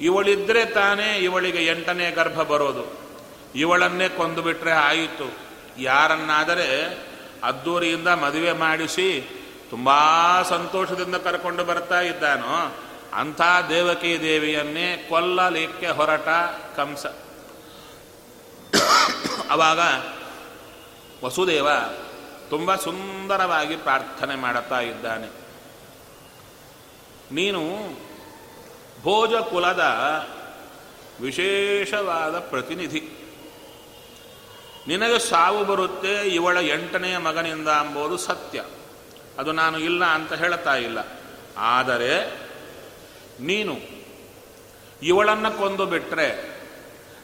[0.00, 3.06] ಇವಳಿದ್ರೆ ತಾನೇ ಇವಳಿಗೆ ಎಂಟನೇ ಗರ್ಭ ಬರೋದು.
[3.54, 5.32] ಇವಳನ್ನೇ ಕೊಂದು ಬಿಟ್ರೆ ಆಯಿತು.
[5.78, 6.98] ಯಾರನ್ನಾದರೆ
[7.44, 9.28] ಅದ್ದೂರಿಯಿಂದ ಮದುವೆ ಮಾಡಿಸಿ
[9.70, 9.90] ತುಂಬ
[10.42, 12.76] ಸಂತೋಷದಿಂದ ಕರ್ಕೊಂಡು ಬರ್ತಾ ಇದ್ದಾನೋ,
[13.14, 16.28] ಅಂಥ ದೇವಕಿ ದೇವಿಯನ್ನೇ ಕೊಲ್ಲಲಿಕ್ಕೆ ಹೊರಟ
[16.76, 17.06] ಕಂಸ.
[19.50, 19.80] ಅವಾಗ
[21.24, 21.68] ವಸುದೇವ
[22.50, 25.28] ತುಂಬ ಸುಂದರವಾಗಿ ಪ್ರಾರ್ಥನೆ ಮಾಡುತ್ತಾ ಇದ್ದಾನೆ.
[27.32, 27.60] ನೀನು
[29.02, 29.84] ಭೋಜ ಕುಲದ
[31.20, 33.00] ವಿಶೇಷವಾದ ಪ್ರತಿನಿಧಿ.
[34.88, 38.64] ನಿನಗೆ ಸಾವು ಬರುತ್ತೆ, ಇವಳ ಎಂಟನೆಯ ಮಗನಿಂದ ಎಂಬುದು ಸತ್ಯ.
[39.38, 40.98] ಅದು ನಾನು ಇಲ್ಲ ಅಂತ ಹೇಳ್ತಾ ಇಲ್ಲ.
[41.56, 42.40] ಆದರೆ
[43.40, 43.76] ನೀನು
[45.02, 46.60] ಇವಳನ್ನು ಕೊಂದು ಬಿಟ್ಟರೆ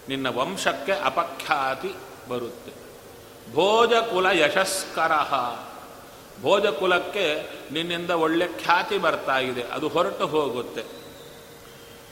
[0.08, 1.94] ನಿನ್ನ ವಂಶಕ್ಕೆ ಅಪಖ್ಯಾತಿ
[2.28, 2.81] ಬರುತ್ತೆ.
[3.50, 5.12] ಭೋಜಕುಲ ಯಶಸ್ಕರ.
[6.42, 9.62] ಭೋಜಕುಲಕ್ಕೆ ನಿನ್ನಿಂದ ಒಳ್ಳೆ ಖ್ಯಾತಿ ಬರ್ತಾ ಇದೆ.
[9.62, 10.82] ಅದು ಹೊರಟು ಹೋಗುತ್ತೆ.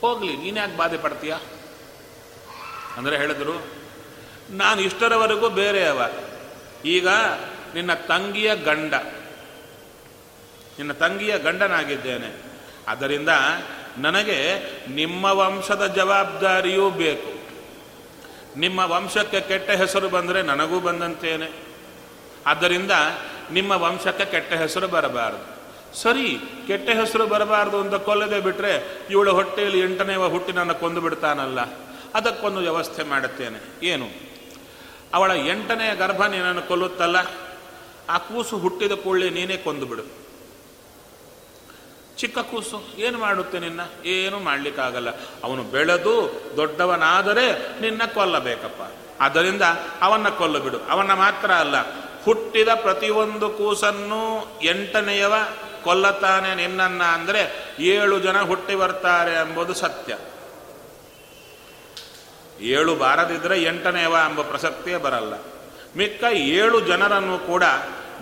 [0.00, 1.34] ಹೋಗಲಿ ನೀನ್ಯಾಕೆ ಬಾಧೆ ಪಡ್ತೀಯ?
[2.96, 3.52] ಅಂದರೆ ಹೇಳಿದ್ರು,
[4.50, 6.00] ನಾನು ಇಷ್ಟರವರೆಗೂ ಬೇರೆಯವ.
[6.84, 7.08] ಈಗ
[7.74, 8.94] ನಿನ್ನ ತಂಗಿಯ ಗಂಡ,
[10.78, 12.42] ನಿನ್ನ ತಂಗಿಯ ಗಂಡನಾಗಿದ್ದೇನೆ.
[12.88, 13.28] ಅದರಿಂದ
[13.98, 14.38] ನನಗೆ
[14.88, 17.39] ನಿಮ್ಮ ವಂಶದ ಜವಾಬ್ದಾರಿಯೂ ಬೇಕು.
[18.56, 21.50] ನಿಮ್ಮ ವಂಶಕ್ಕೆ ಕೆಟ್ಟ ಹೆಸರು ಬಂದರೆ ನನಗೂ ಬಂದಂತೇನೆ.
[22.46, 22.90] ಆದ್ದರಿಂದ
[23.52, 25.60] ನಿಮ್ಮ ವಂಶಕ್ಕೆ ಕೆಟ್ಟ ಹೆಸರು ಬರಬಾರದು.
[25.96, 31.58] ಸರಿ, ಕೆಟ್ಟ ಹೆಸರು ಬರಬಾರದು ಅಂತ ಕೊಲ್ಲದೆ ಬಿಟ್ಟರೆ ಇವಳು ಹೊಟ್ಟೆಯಲ್ಲಿ ಎಂಟನೇ ಹುಟ್ಟಿ ನನ್ನ ಕೊಂದು ಬಿಡ್ತಾನಲ್ಲ.
[32.14, 33.86] ಅದಕ್ಕೊಂದು ವ್ಯವಸ್ಥೆ ಮಾಡುತ್ತೇನೆ.
[33.86, 34.06] ಏನು?
[35.14, 37.16] ಅವಳ ಎಂಟನೆಯ ಗರ್ಭ ನೀನನ್ನು ಕೊಲ್ಲುತ್ತಲ್ಲ.
[38.08, 40.19] ಆ ಕೂಸು ಹುಟ್ಟಿದ ಕೂಡಲೇ ನೀನೇ ಕೊಂದು ಬಿಡು.
[42.20, 43.80] ಚಿಕ್ಕ ಕೂಸು, ಏನು ಮಾಡುತ್ತೆ ನಿನ್ನ?
[44.04, 45.08] ಏನು ಮಾಡಲಿಕ್ಕಾಗಲ್ಲ.
[45.44, 48.82] ಅವನು ಬೆಳೆದು ದೊಡ್ಡವನಾದರೆ ನಿನ್ನ ಕೊಲ್ಲಬೇಕಪ್ಪ.
[49.20, 49.62] ಆದ್ದರಿಂದ
[50.02, 50.78] ಅವನ್ನ ಕೊಲ್ಲು ಬಿಡು.
[50.78, 51.76] ಅವನ್ನ ಮಾತ್ರ ಅಲ್ಲ,
[52.24, 54.22] ಹುಟ್ಟಿದ ಪ್ರತಿಯೊಂದು ಕೂಸನ್ನು
[54.62, 55.34] ಎಂಟನೆಯವ
[55.82, 60.18] ಕೊಲ್ಲತಾನೆ ನಿನ್ನನ್ನ ಅಂದರೆ ಏಳು ಜನ ಹುಟ್ಟಿ ಬರ್ತಾರೆ ಎಂಬುದು ಸತ್ಯ.
[62.60, 65.34] ಏಳು ಬಾರದಿದ್ದರೆ ಎಂಟನೆಯವ ಎಂಬ ಪ್ರಸಕ್ತಿಯೇ ಬರಲ್ಲ.
[65.96, 67.64] ಮಿಕ್ಕ ಏಳು ಜನರನ್ನು ಕೂಡ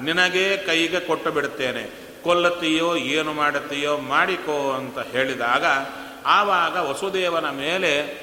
[0.01, 5.65] ನಿನಗೆ ಕೈಗೆ ಕೊಟ್ಟು ಬಿಡುತ್ತೇನೆ ಕೊಲ್ಲತ್ತೀಯೋ, ಏನು ಮಾಡುತ್ತೀಯೋ ಮಾಡಿಕೋ ಅಂತ ಹೇಳಿದಾಗ,
[6.27, 8.23] ಆವಾಗ ವಸುದೇವನ ಮೇಲೆ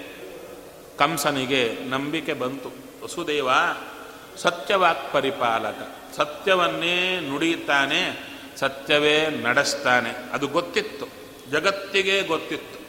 [0.98, 2.72] ಕಂಸನಿಗೆ ನಂಬಿಕೆ ಬಂತು.
[3.04, 3.50] ವಸುದೇವ,
[4.38, 5.96] ಸತ್ಯವಾಕ್ ಪರಿಪಾಲಕ.
[6.18, 10.10] ಸತ್ಯವನ್ನೇ ನುಡಿಯುತ್ತಾನೆ, ಸತ್ಯವೇ ನಡೆಸ್ತಾನೆ.
[10.10, 11.06] ಅದು ಗೊತ್ತಿತ್ತು.
[11.52, 12.80] ಜಗತ್ತಿಗೆ ಗೊತ್ತಿತ್ತು.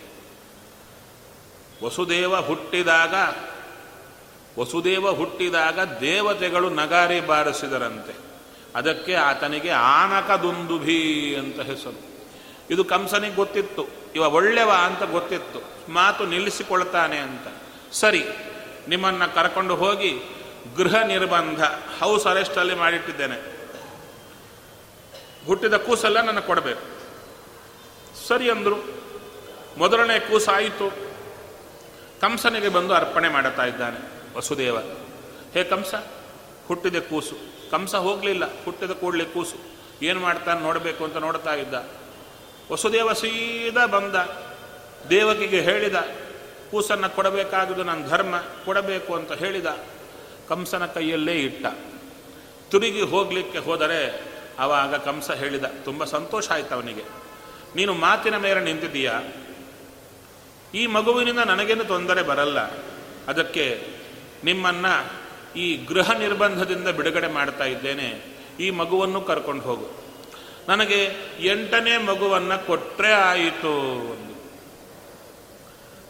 [1.87, 3.15] ವಸುದೇವ ಹುಟ್ಟಿದಾಗ
[4.61, 8.26] ವಸುದೇವ ಹುಟ್ಟಿದಾಗ ದೇವತೆಗಳು ನಗಾರಿ ಬಾರಿಸಿದರಂತೆ.
[8.77, 12.17] ಅದಕ್ಕೆ ಆತನಿಗೆ ಆನಕದುಂದುಭಿ ಅಂತ ಹೆಸರು.
[12.71, 13.87] ಇದು ಕಂಸನಿಗೆ ಗೊತ್ತಿತ್ತು.
[14.15, 15.93] ಇವ ಒಳ್ಳೆವ ಅಂತ ಗೊತ್ತಿತ್ತು.
[15.93, 17.47] ಮಾತು ನಿಲ್ಲಿಸಿಕೊಳ್ತಾನೆ ಅಂತ.
[17.93, 18.25] ಸರಿ,
[18.89, 20.13] ನಿಮ್ಮನ್ನ ಕರ್ಕೊಂಡು ಹೋಗಿ
[20.77, 21.63] ಗೃಹ ನಿರ್ಬಂಧ
[22.01, 23.57] ಹೌಸ್ ಅರೆಸ್ಟಲ್ಲಿ ಮಾಡಿಟ್ಟಿದ್ದೇನೆ.
[25.47, 26.83] ಹುಟ್ಟಿದ ಕೂಸೆಲ್ಲ ನನಗೆ ಕೊಡಬೇಕು.
[28.29, 28.95] ಸರಿ ಅಂದರು.
[29.79, 30.91] ಮೊದಲನೇ ಕೂಸಾಯಿತು
[32.21, 33.99] ಕಂಸನಿಗೆ ಬಂದು ಅರ್ಪಣೆ ಮಾಡುತ್ತಾ ಇದ್ದಾನೆ.
[34.37, 34.77] ವಸುದೇವ,
[35.55, 35.95] ಹೇ ಕಂಸ,
[36.69, 37.56] ಹುಟ್ಟಿದ ಕೂಸು.
[37.71, 39.57] ಕಂಸ ಹೋಗಲಿಲ್ಲ, ಹುಟ್ಟಿದ ಕೂಡಲೇ ಕೂಸು.
[40.03, 41.75] ಏನು ಮಾಡ್ತಾನೆ ನೋಡಬೇಕು ಅಂತ ನೋಡ್ತಾ ಇದ್ದ.
[42.73, 44.15] ವಸುದೇವ ಸೀದಾ ಬಂದ.
[45.11, 45.95] ದೇವಕಿಗೆ ಹೇಳಿದ,
[46.71, 49.67] ಕೂಸನ್ನು ಕೊಡಬೇಕಾಗುವುದು ನನ್ನ ಧರ್ಮ, ಕೊಡಬೇಕು ಅಂತ ಹೇಳಿದ.
[50.49, 51.67] ಕಂಸನ ಕೈಯಲ್ಲೇ ಇಟ್ಟ.
[52.71, 54.25] ತಿರುಗಿ ಹೋಗಲಿಕ್ಕೆ ಹೋದರೆ
[54.59, 57.05] ಆವಾಗ ಕಂಸ ಹೇಳಿದ, ತುಂಬ ಸಂತೋಷ ಆಯ್ತು ಅವನಿಗೆ.
[57.77, 59.13] ನೀನು ಮಾತಿನ ಮೇಲೆ ನಿಂತಿದ್ದೀಯ?
[60.75, 62.61] ಈ ಮಗುವಿನಿಂದ ನನಗೇನು ತೊಂದರೆ ಬರಲ್ಲ.
[63.29, 63.87] ಅದಕ್ಕೆ
[64.45, 64.87] ನಿಮ್ಮನ್ನ
[65.57, 68.09] ಈ ಗೃಹ ನಿರ್ಬಂಧದಿಂದ ಬಿಡುಗಡೆ ಮಾಡ್ತಾ ಇದ್ದೇನೆ,
[68.61, 69.89] ಈ ಮಗುವನ್ನು ಕರ್ಕೊಂಡು ಹೋಗು.
[70.69, 71.01] ನನಗೆ
[71.53, 73.73] ಎಂಟನೇ ಮಗುವನ್ನ ಕೊಟ್ಟರೆ ಆಯಿತು
[74.13, 74.35] ಒಂದು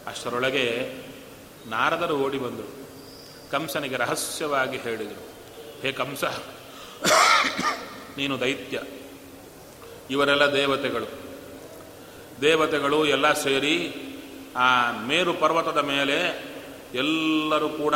[0.07, 0.65] ಅಷ್ಟರೊಳಗೆ
[1.69, 2.69] ನಾರದರು ಓಡಿ ಬಂದರು.
[3.51, 5.23] ಕಂಸನಿಗೆ ರಹಸ್ಯವಾಗಿ ಹೇಳಿದರು,
[5.81, 6.23] ಹೇ ಕಂಸ,
[8.17, 8.77] ನೀನು ದೈತ್ಯ,
[10.09, 11.09] ಇವರೆಲ್ಲ ದೇವತೆಗಳು.
[12.41, 13.75] ದೇವತೆಗಳು ಎಲ್ಲ ಸೇರಿ
[14.57, 14.67] ಆ
[15.07, 16.17] ಮೇರು ಪರ್ವತದ ಮೇಲೆ
[16.95, 17.95] ಎಲ್ಲರೂ ಕೂಡ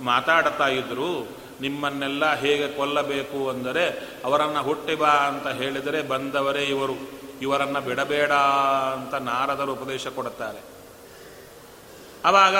[0.00, 1.28] ಮಾತಾಡ್ತಾ ಇದ್ರು,
[1.60, 3.84] ನಿಮ್ಮನ್ನೆಲ್ಲ ಹೇಗೆ ಕೊಲ್ಲಬೇಕು ಅಂದರೆ,
[4.24, 6.96] ಅವರನ್ನು ಹುಟ್ಟಿ ಬಾ ಅಂತ ಹೇಳಿದರೆ ಬಂದವರೇ ಇವರು.
[7.42, 8.32] ಇವರನ್ನು ಬಿಡಬೇಡ
[8.92, 10.60] ಅಂತ ನಾರದರು ಉಪದೇಶ ಕೊಡುತ್ತಾರೆ.
[12.24, 12.56] ಆವಾಗ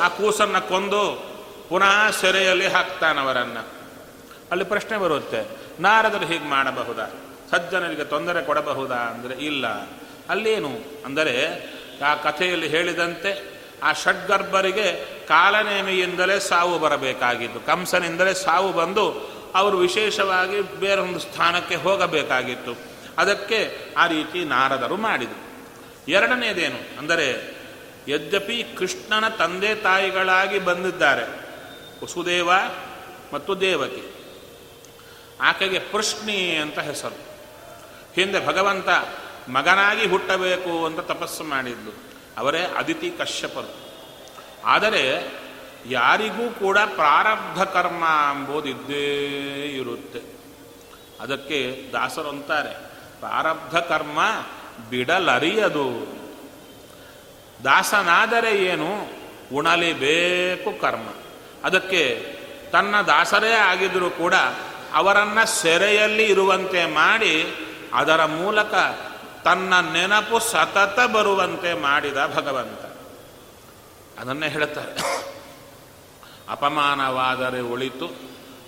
[0.00, 1.32] ಆ ಕೂಸನ್ನು ಕೊಂದು
[1.68, 3.58] ಪುನಃ ಸೆರೆಯಲ್ಲಿ ಹಾಕ್ತಾನವರನ್ನ
[4.50, 5.46] ಅಲ್ಲಿ ಪ್ರಶ್ನೆ ಬರುತ್ತೆ,
[5.80, 7.06] ನಾರದರು ಹೀಗೆ ಮಾಡಬಹುದಾ?
[7.50, 8.94] ಸಜ್ಜನರಿಗೆ ತೊಂದರೆ ಕೊಡಬಹುದಾ?
[8.94, 9.66] ಅಂದರೆ ಇಲ್ಲ.
[10.28, 10.72] ಅಲ್ಲೇನು?
[11.04, 11.34] ಅಂದರೆ
[12.04, 17.60] ಆ ಕಥೆಯಲ್ಲಿ ಹೇಳಿದಂತೆ ಆ ಷಡ್ಗರ್ಭರಿಗೆ ಕಾಲನೇಮಿಯಿಂದಲೇ ಸಾವು ಬರಬೇಕಾಗಿತ್ತು.
[17.60, 22.76] ಕಂಸನಿಂದಲೇ ಸಾವು ಬಂದು ಅವರು ವಿಶೇಷವಾಗಿ ಬೇರೊಂದು ಸ್ಥಾನಕ್ಕೆ ಹೋಗಬೇಕಾಗಿತ್ತು.
[23.18, 25.42] ಅದಕ್ಕೆ ಆ ರೀತಿ ನಾರದರು ಮಾಡಿದರು.
[26.08, 26.98] ಎರಡನೇದೇನು?
[26.98, 27.56] ಅಂದರೆ
[28.08, 31.22] ಯದ್ಯಪಿ ಕೃಷ್ಣನ ತಂದೆ ತಾಯಿಗಳಾಗಿ ಬಂದಿದ್ದಾರೆ.
[32.04, 32.50] ವಸುದೇವ
[33.32, 34.14] ಮತ್ತು ದೇವಕಿ.
[35.40, 37.32] ಆಕೆಗೆ ಪೃಷ್ಣಿ ಅಂತ ಹೆಸರು.
[38.14, 38.88] ಹಿಂದೆ ಭಗವಂತ
[39.48, 42.11] ಮಗನಾಗಿ ಹುಟ್ಟಬೇಕು ಅಂತ ತಪಸ್ಸು ಮಾಡಿದ್ಲು.
[42.38, 43.74] ಅವರೇ ಅದಿತಿ ಕಶ್ಯಪರು.
[44.64, 45.32] ಆದರೆ
[45.86, 49.26] ಯಾರಿಗೂ ಕೂಡ ಪ್ರಾರಬ್ಧ ಕರ್ಮ ಎಂಬುದಿದ್ದೇ
[49.66, 50.22] ಇರುತ್ತೆ.
[51.20, 52.78] ಅದಕ್ಕೆ ದಾಸರು ಅಂತಾರೆ,
[53.20, 54.18] ಪ್ರಾರಬ್ಧ ಕರ್ಮ
[54.90, 56.06] ಬಿಡಲರಿಯದು.
[57.64, 59.06] ದಾಸನಾದರೆ ಏನು?
[59.52, 61.08] ಉಣಲಿಬೇಕು ಕರ್ಮ.
[61.64, 62.36] ಅದಕ್ಕೆ
[62.72, 64.34] ತನ್ನ ದಾಸರೇ ಆಗಿದ್ದರೂ ಕೂಡ
[64.92, 67.54] ಅವರನ್ನು ಸೆರೆಯಲ್ಲಿ ಇರುವಂತೆ ಮಾಡಿ
[67.94, 68.74] ಅದರ ಮೂಲಕ
[69.44, 72.82] ತನ್ನ ನೆನಪು ಸತತ ಬರುವಂತೆ ಮಾಡಿದ ಭಗವಂತ.
[74.20, 74.94] ಅದನ್ನೇ ಹೇಳುತ್ತಾರೆ
[76.48, 78.06] ಅಪಮಾನವಾದರೆ ಒಳಿತು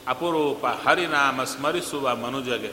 [0.08, 2.70] ಅಪರೂಪ ಹರಿನಾಮ ಸ್ಮರಿಸುವ ಮನುಜಗೆ.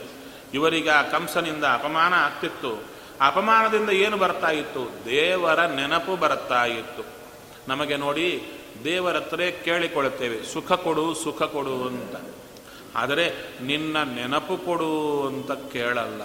[0.54, 2.72] ಇವರಿಗೆ ಆ ಕಂಸನಿಂದ ಅಪಮಾನ ಆಗ್ತಿತ್ತು.
[3.20, 4.82] ಅಪಮಾನದಿಂದ ಏನು ಬರ್ತಾ ಇತ್ತು?
[5.04, 7.02] ದೇವರ ನೆನಪು ಬರ್ತಾ ಇತ್ತು.
[7.68, 8.28] ನಮಗೆ ನೋಡಿ
[8.84, 12.16] ದೇವರ ಹತ್ರ ಕೇಳಿಕೊಳ್ಳುತ್ತೇವೆ, ಸುಖ ಕೊಡು ಸುಖ ಕೊಡು ಅಂತ.
[12.96, 13.26] ಆದರೆ
[13.62, 14.92] ನಿನ್ನ ನೆನಪು ಕೊಡು
[15.26, 16.22] ಅಂತ ಕೇಳಲ್ಲ.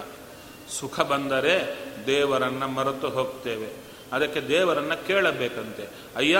[0.71, 1.77] ಸುಖ ಬಂದರೆ
[2.07, 3.67] ದೇವರನ್ನ ಮರೆತು ಹೋಗ್ತೇವೆ.
[4.11, 5.89] ಅದಕ್ಕೆ ದೇವರನ್ನ ಕೇಳಬೇಕಂತೆ.
[6.15, 6.39] ಅಯ್ಯ,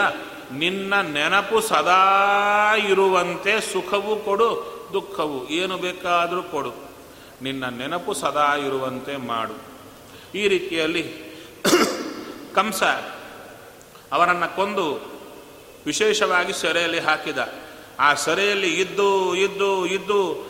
[0.53, 4.49] ನಿನ್ನ ನೆನಪು ಸದಾ ಇರುವಂತೆ ಸುಖವೂ ಕೊಡು,
[4.93, 5.49] ದುಃಖವು.
[5.49, 6.73] ಏನು ಬೇಕಾದರೂ ಕೊಡು.
[7.41, 9.53] ನಿನ್ನ ನೆನಪು ಸದಾ ಇರುವಂತೆ ಮಾಡು.
[10.35, 11.03] ಈ ರೀತಿಯಲ್ಲಿ
[12.55, 12.83] ಕಂಸ
[14.11, 15.17] ಅವರನ್ನು ಕೊಂದು
[15.85, 17.37] ವಿಶೇಷವಾಗಿ ಸೆರೆಯಲ್ಲಿ ಹಾಕಿದ.
[17.99, 20.47] ಆ ಸೆರೆಯಲ್ಲಿ ಇದ್ದು ಇದ್ದು ಇದ್ದು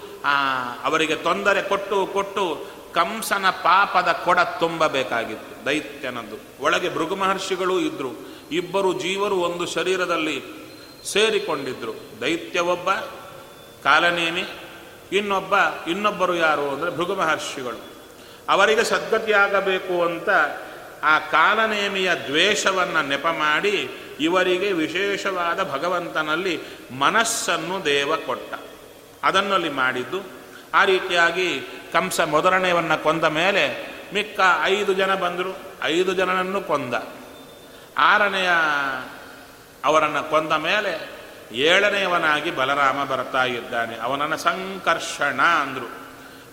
[0.84, 5.66] ಅವರಿಗೆ ತೊಂದರೆ ಕೊಟ್ಟು ಕೊಟ್ಟು ಕಂಸನ ಪಾಪದ ಕೊಡ ತುಂಬಬೇಕಾಗಿತ್ತು.
[5.66, 6.64] ದೈತ್ಯನದ್ದು.
[6.64, 8.12] ಒಳಗೆ ಭೃಗು ಮಹರ್ಷಿಗಳು ಇದ್ರು.
[8.52, 10.44] ಇಬ್ಬರು ಜೀವರು ಒಂದು ಶರೀರದಲ್ಲಿ
[11.06, 11.94] ಸೇರಿಕೊಂಡಿದ್ರು.
[12.22, 12.92] ದೈತ್ಯ ಒಬ್ಬ
[13.84, 14.44] ಕಾಲನೇಮಿ,
[15.12, 15.54] ಇನ್ನೊಬ್ಬ,
[15.88, 17.98] ಇನ್ನೊಬ್ಬರು ಯಾರು ಅಂದರೆ ಭೃಗು ಮಹರ್ಷಿಗಳು.
[18.50, 20.30] ಅವರಿಗೆ ಸದ್ಗತಿಯಾಗಬೇಕು ಅಂತ
[21.04, 26.60] ಆ ಕಾಲನೇಮಿಯ ದ್ವೇಷವನ್ನು ನೆಪ ಮಾಡಿ ಇವರಿಗೆ ವಿಶೇಷವಾದ ಭಗವಂತನಲ್ಲಿ
[26.92, 28.54] ಮನಸ್ಸನ್ನು ದೇವ ಕೊಟ್ಟ.
[29.24, 30.20] ಅದನ್ನಲ್ಲಿ ಮಾಡಿದ್ದು
[30.74, 35.58] ಆ ರೀತಿಯಾಗಿ ಕಂಸ ಮೊದಲನೆಯವನ್ನು ಕೊಂದ ಮೇಲೆ ಮಿಕ್ಕ ಐದು ಜನ ಬಂದರು.
[35.84, 36.94] ಐದು ಜನನನ್ನು ಕೊಂದ.
[37.98, 38.50] ಆರನೆಯ
[39.86, 41.10] ಅವರನ್ನು ಕೊಂದ ಮೇಲೆ
[41.52, 44.00] ಏಳನೆಯವನಾಗಿ ಬಲರಾಮ ಬರ್ತಾ ಇದ್ದಾನೆ.
[44.00, 45.90] ಅವನನ್ನು ಸಂಕರ್ಷಣ ಅಂದರು.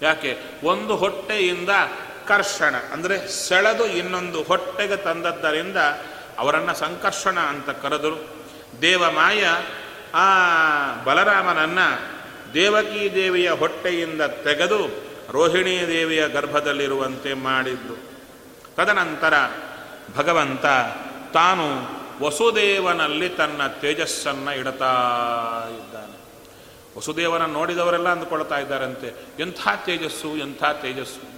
[0.02, 0.38] ಯಾಕೆ?
[0.64, 1.70] ಒಂದು ಹೊಟ್ಟೆಯಿಂದ
[2.26, 5.76] ಕರ್ಷಣ, ಅಂದರೆ ಸೆಳೆದು ಇನ್ನೊಂದು ಹೊಟ್ಟೆಗೆ ತಂದದ್ದರಿಂದ
[6.38, 8.46] ಅವರನ್ನು ಸಂಕರ್ಷಣ ಅಂತ ಕರೆದರು.
[8.82, 9.44] ದೇವಮಾಯ,
[10.14, 10.24] ಆ
[11.04, 12.14] ಬಲರಾಮನನ್ನು
[12.54, 17.94] ದೇವಕೀ ದೇವಿಯ ಹೊಟ್ಟೆಯಿಂದ ತೆಗೆದು ರೋಹಿಣಿ ದೇವಿಯ ಗರ್ಭದಲ್ಲಿರುವಂತೆ ಮಾಡಿದ್ದು.
[18.74, 19.34] ತದನಂತರ
[20.16, 20.66] ಭಗವಂತ
[21.32, 24.92] ತಾನು ವಸುದೇವನಲ್ಲಿ ತನ್ನ ತೇಜಸ್ಸನ್ನು ಇಡತಾ
[25.70, 26.14] ಇದ್ದಾನೆ.
[26.98, 31.34] ವಸುದೇವನ ನೋಡಿದವರೆಲ್ಲ ಅಂದುಕೊಳ್ತಾ ಇದ್ದಾರಂತೆ, ಎಂಥ ತೇಜಸ್ಸು ಎಂಥ ತೇಜಸ್ಸು.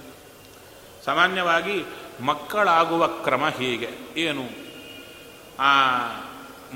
[1.05, 1.85] ಸಾಮಾನ್ಯವಾಗಿ
[2.21, 3.89] ಮಕ್ಕಳಾಗುವ ಕ್ರಮ ಹೀಗೆ,
[4.21, 4.43] ಏನು?
[5.59, 5.97] ಆ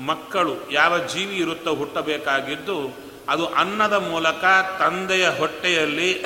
[0.06, 2.96] ಮಕ್ಕಳು ಯಾವ ಜೀವಿ ಇರುತ್ತೋ ಹುಟ್ಟಬೇಕಾಗಿದ್ದು,
[3.28, 4.44] ಅದು ಅನ್ನದ ಮೂಲಕ
[4.78, 6.24] ತಂದೆಯ ಹೊಟ್ಟೆಯಲ್ಲಿ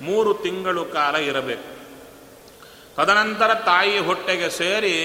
[0.00, 1.76] ಮೂರು ತಿಂಗಳು ಕಾಲ ಇರಬೇಕು.
[2.96, 4.96] ತದನಂತರ ತಾಯಿ ಹೊಟ್ಟೆಗೆ ಸೇರಿ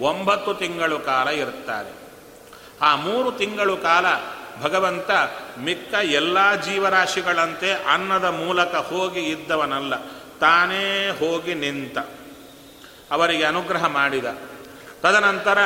[0.00, 1.92] ಒಂಬತ್ತು ತಿಂಗಳು ಕಾಲ ಇರುತ್ತಾರೆ.
[2.80, 4.06] ಆ ಮೂರು ತಿಂಗಳು ಕಾಲ
[4.62, 5.10] ಭಗವಂತ
[5.58, 9.96] ಮಿಕ್ಕ ಎಲ್ಲ ಜೀವರಾಶಿಗಳಂತೆ ಅನ್ನದ ಮೂಲಕ ಹೋಗಿ ಇದ್ದವನಲ್ಲ,
[10.40, 11.98] ತಾನೇ ಹೋಗಿ ನಿಂತ
[13.10, 14.24] ಅವರಿಗೆ ಅನುಗ್ರಹ ಮಾಡಿದ.
[15.00, 15.58] ತದನಂತರ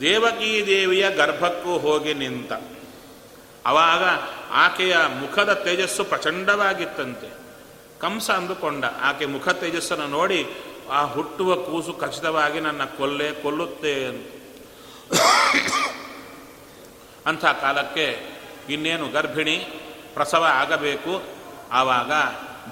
[0.00, 2.52] ದೇವಕೀ ದೇವಿಯ ಗರ್ಭಕ್ಕೂ ಹೋಗಿ ನಿಂತ.
[3.66, 4.02] ಆವಾಗ
[4.52, 7.45] ಆಕೆಯ ಮುಖದ ತೇಜಸ್ಸು ಪ್ರಚಂಡವಾಗಿತ್ತಂತೆ.
[8.00, 8.84] ಕಂಸ ಅಂದುಕೊಂಡ.
[8.84, 10.46] ಆಕೆ ಮುಖ ತೇಜಸ್ಸನ್ನು ನೋಡಿ,
[10.90, 14.26] ಆ ಹುಟ್ಟುವ ಕೂಸು ಖಚಿತವಾಗಿ ನನ್ನ ಕೊಲ್ಲೆ ಕೊಲ್ಲುತ್ತೆ ಅಂತ.
[17.26, 18.36] ಅಂಥ ಕಾಲಕ್ಕೆ
[18.68, 19.56] ಇನ್ನೇನು ಗರ್ಭಿಣಿ
[20.14, 21.22] ಪ್ರಸವ ಆಗಬೇಕು?
[21.72, 22.12] ಆವಾಗ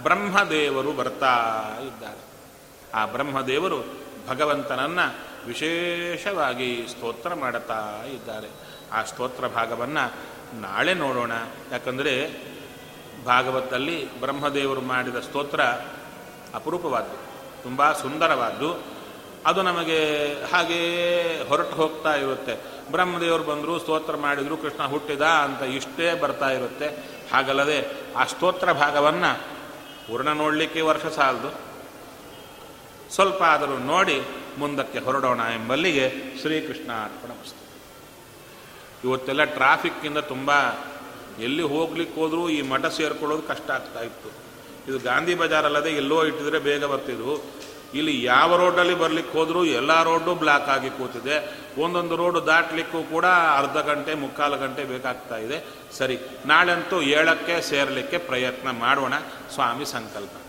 [0.03, 2.25] ಬ್ರಹ್ಮದೇವರು ಬರ್ತಾ ಇದ್ದಾರೆ.
[2.95, 5.01] ಆ ಬ್ರಹ್ಮದೇವರು ಭಗವಂತನನ್ನ
[5.47, 8.49] ವಿಶೇಷವಾಗಿ ಸ್ತೋತ್ರ ಮಾಡುತ್ತಾ ಇದ್ದಾರೆ.
[8.93, 10.13] ಆ ಸ್ತೋತ್ರ ಭಾಗವನ್ನು
[10.61, 11.33] ನಾಳೆ ನೋಡೋಣ.
[11.73, 12.31] ಯಾಕಂದರೆ
[13.25, 15.61] ಭಾಗವತದಲ್ಲಿ ಬ್ರಹ್ಮದೇವರು ಮಾಡಿದ ಸ್ತೋತ್ರ
[16.55, 17.17] ಅಪರೂಪವಾದ್ದು,
[17.63, 18.83] ತುಂಬ ಸುಂದರವಾದ್ದು.
[19.47, 20.83] ಅದು ನಮಗೆ ಹಾಗೇ
[21.49, 22.55] ಹೊರಟು ಹೋಗ್ತಾ ಇರುತ್ತೆ.
[22.91, 26.87] ಬ್ರಹ್ಮದೇವರು ಬಂದರು, ಸ್ತೋತ್ರ ಮಾಡಿದರು, ಕೃಷ್ಣ ಹುಟ್ಟಿದ ಅಂತ ಇಷ್ಟೇ ಬರ್ತಾ ಇರುತ್ತೆ.
[27.33, 29.41] ಹಾಗಲ್ಲದೆ ಆ ಸ್ತೋತ್ರ ಭಾಗವನ್ನು
[30.09, 31.75] ಪೂರ್ಣ ನೋಡಲಿಕ್ಕೆ ವರ್ಷ ಸಾಲದು.
[33.15, 34.23] ಸ್ವಲ್ಪ ಆದರೂ ನೋಡಿ
[34.59, 37.31] ಮುಂದಕ್ಕೆ ಹೊರಡೋಣ ಎಂಬಲ್ಲಿಗೆ ಶ್ರೀಕೃಷ್ಣ ಅರ್ಪಣ
[39.05, 40.51] ಇವತ್ತೆಲ್ಲ ಟ್ರಾಫಿಕ್ಕಿಂದ ತುಂಬ
[41.39, 44.31] ಎಲ್ಲಿ ಹೋಗ್ಲಿಕ್ಕೆ ಹೋದರೂ ಈ ಮಠ ಸೇರ್ಕೊಳ್ಳೋದು ಕಷ್ಟ ಆಗ್ತಾ ಇತ್ತು.
[44.89, 47.45] ಇದು ಗಾಂಧಿ ಬಜಾರ್ ಅಲ್ಲದೆ ಎಲ್ಲೋ ಇಟ್ಟಿದ್ರೆ ಬೇಗ ಬರ್ತಿದ್ರು
[47.95, 51.59] ಇಲ್ಲಿ ಯಾವ ರೋಡಲ್ಲಿ ಬರ್ಲಿಕ್ಕೆ ಹೋದರೂ ಎಲ್ಲ ರೋಡು ಬ್ಲಾಕ್ ಆಗಿ ಕೂತಿದೆ.
[51.83, 55.65] ಒಂದೊಂದು ರೋಡು ದಾಟಲಿಕ್ಕೂ ಕೂಡ ಅರ್ಧ ಗಂಟೆ, ಮುಕ್ಕಾಲು ಗಂಟೆ ಬೇಕಾಗ್ತಾ ಇದೆ.
[55.93, 59.15] ಸರಿ, ನಾಳೆಂತೂ ಏಳಕ್ಕೆ ಸೇರಲಿಕ್ಕೆ ಪ್ರಯತ್ನ ಮಾಡೋಣ.
[59.55, 60.44] ಸ್ವಾಮಿ ಸಂಕಲ್ಪ.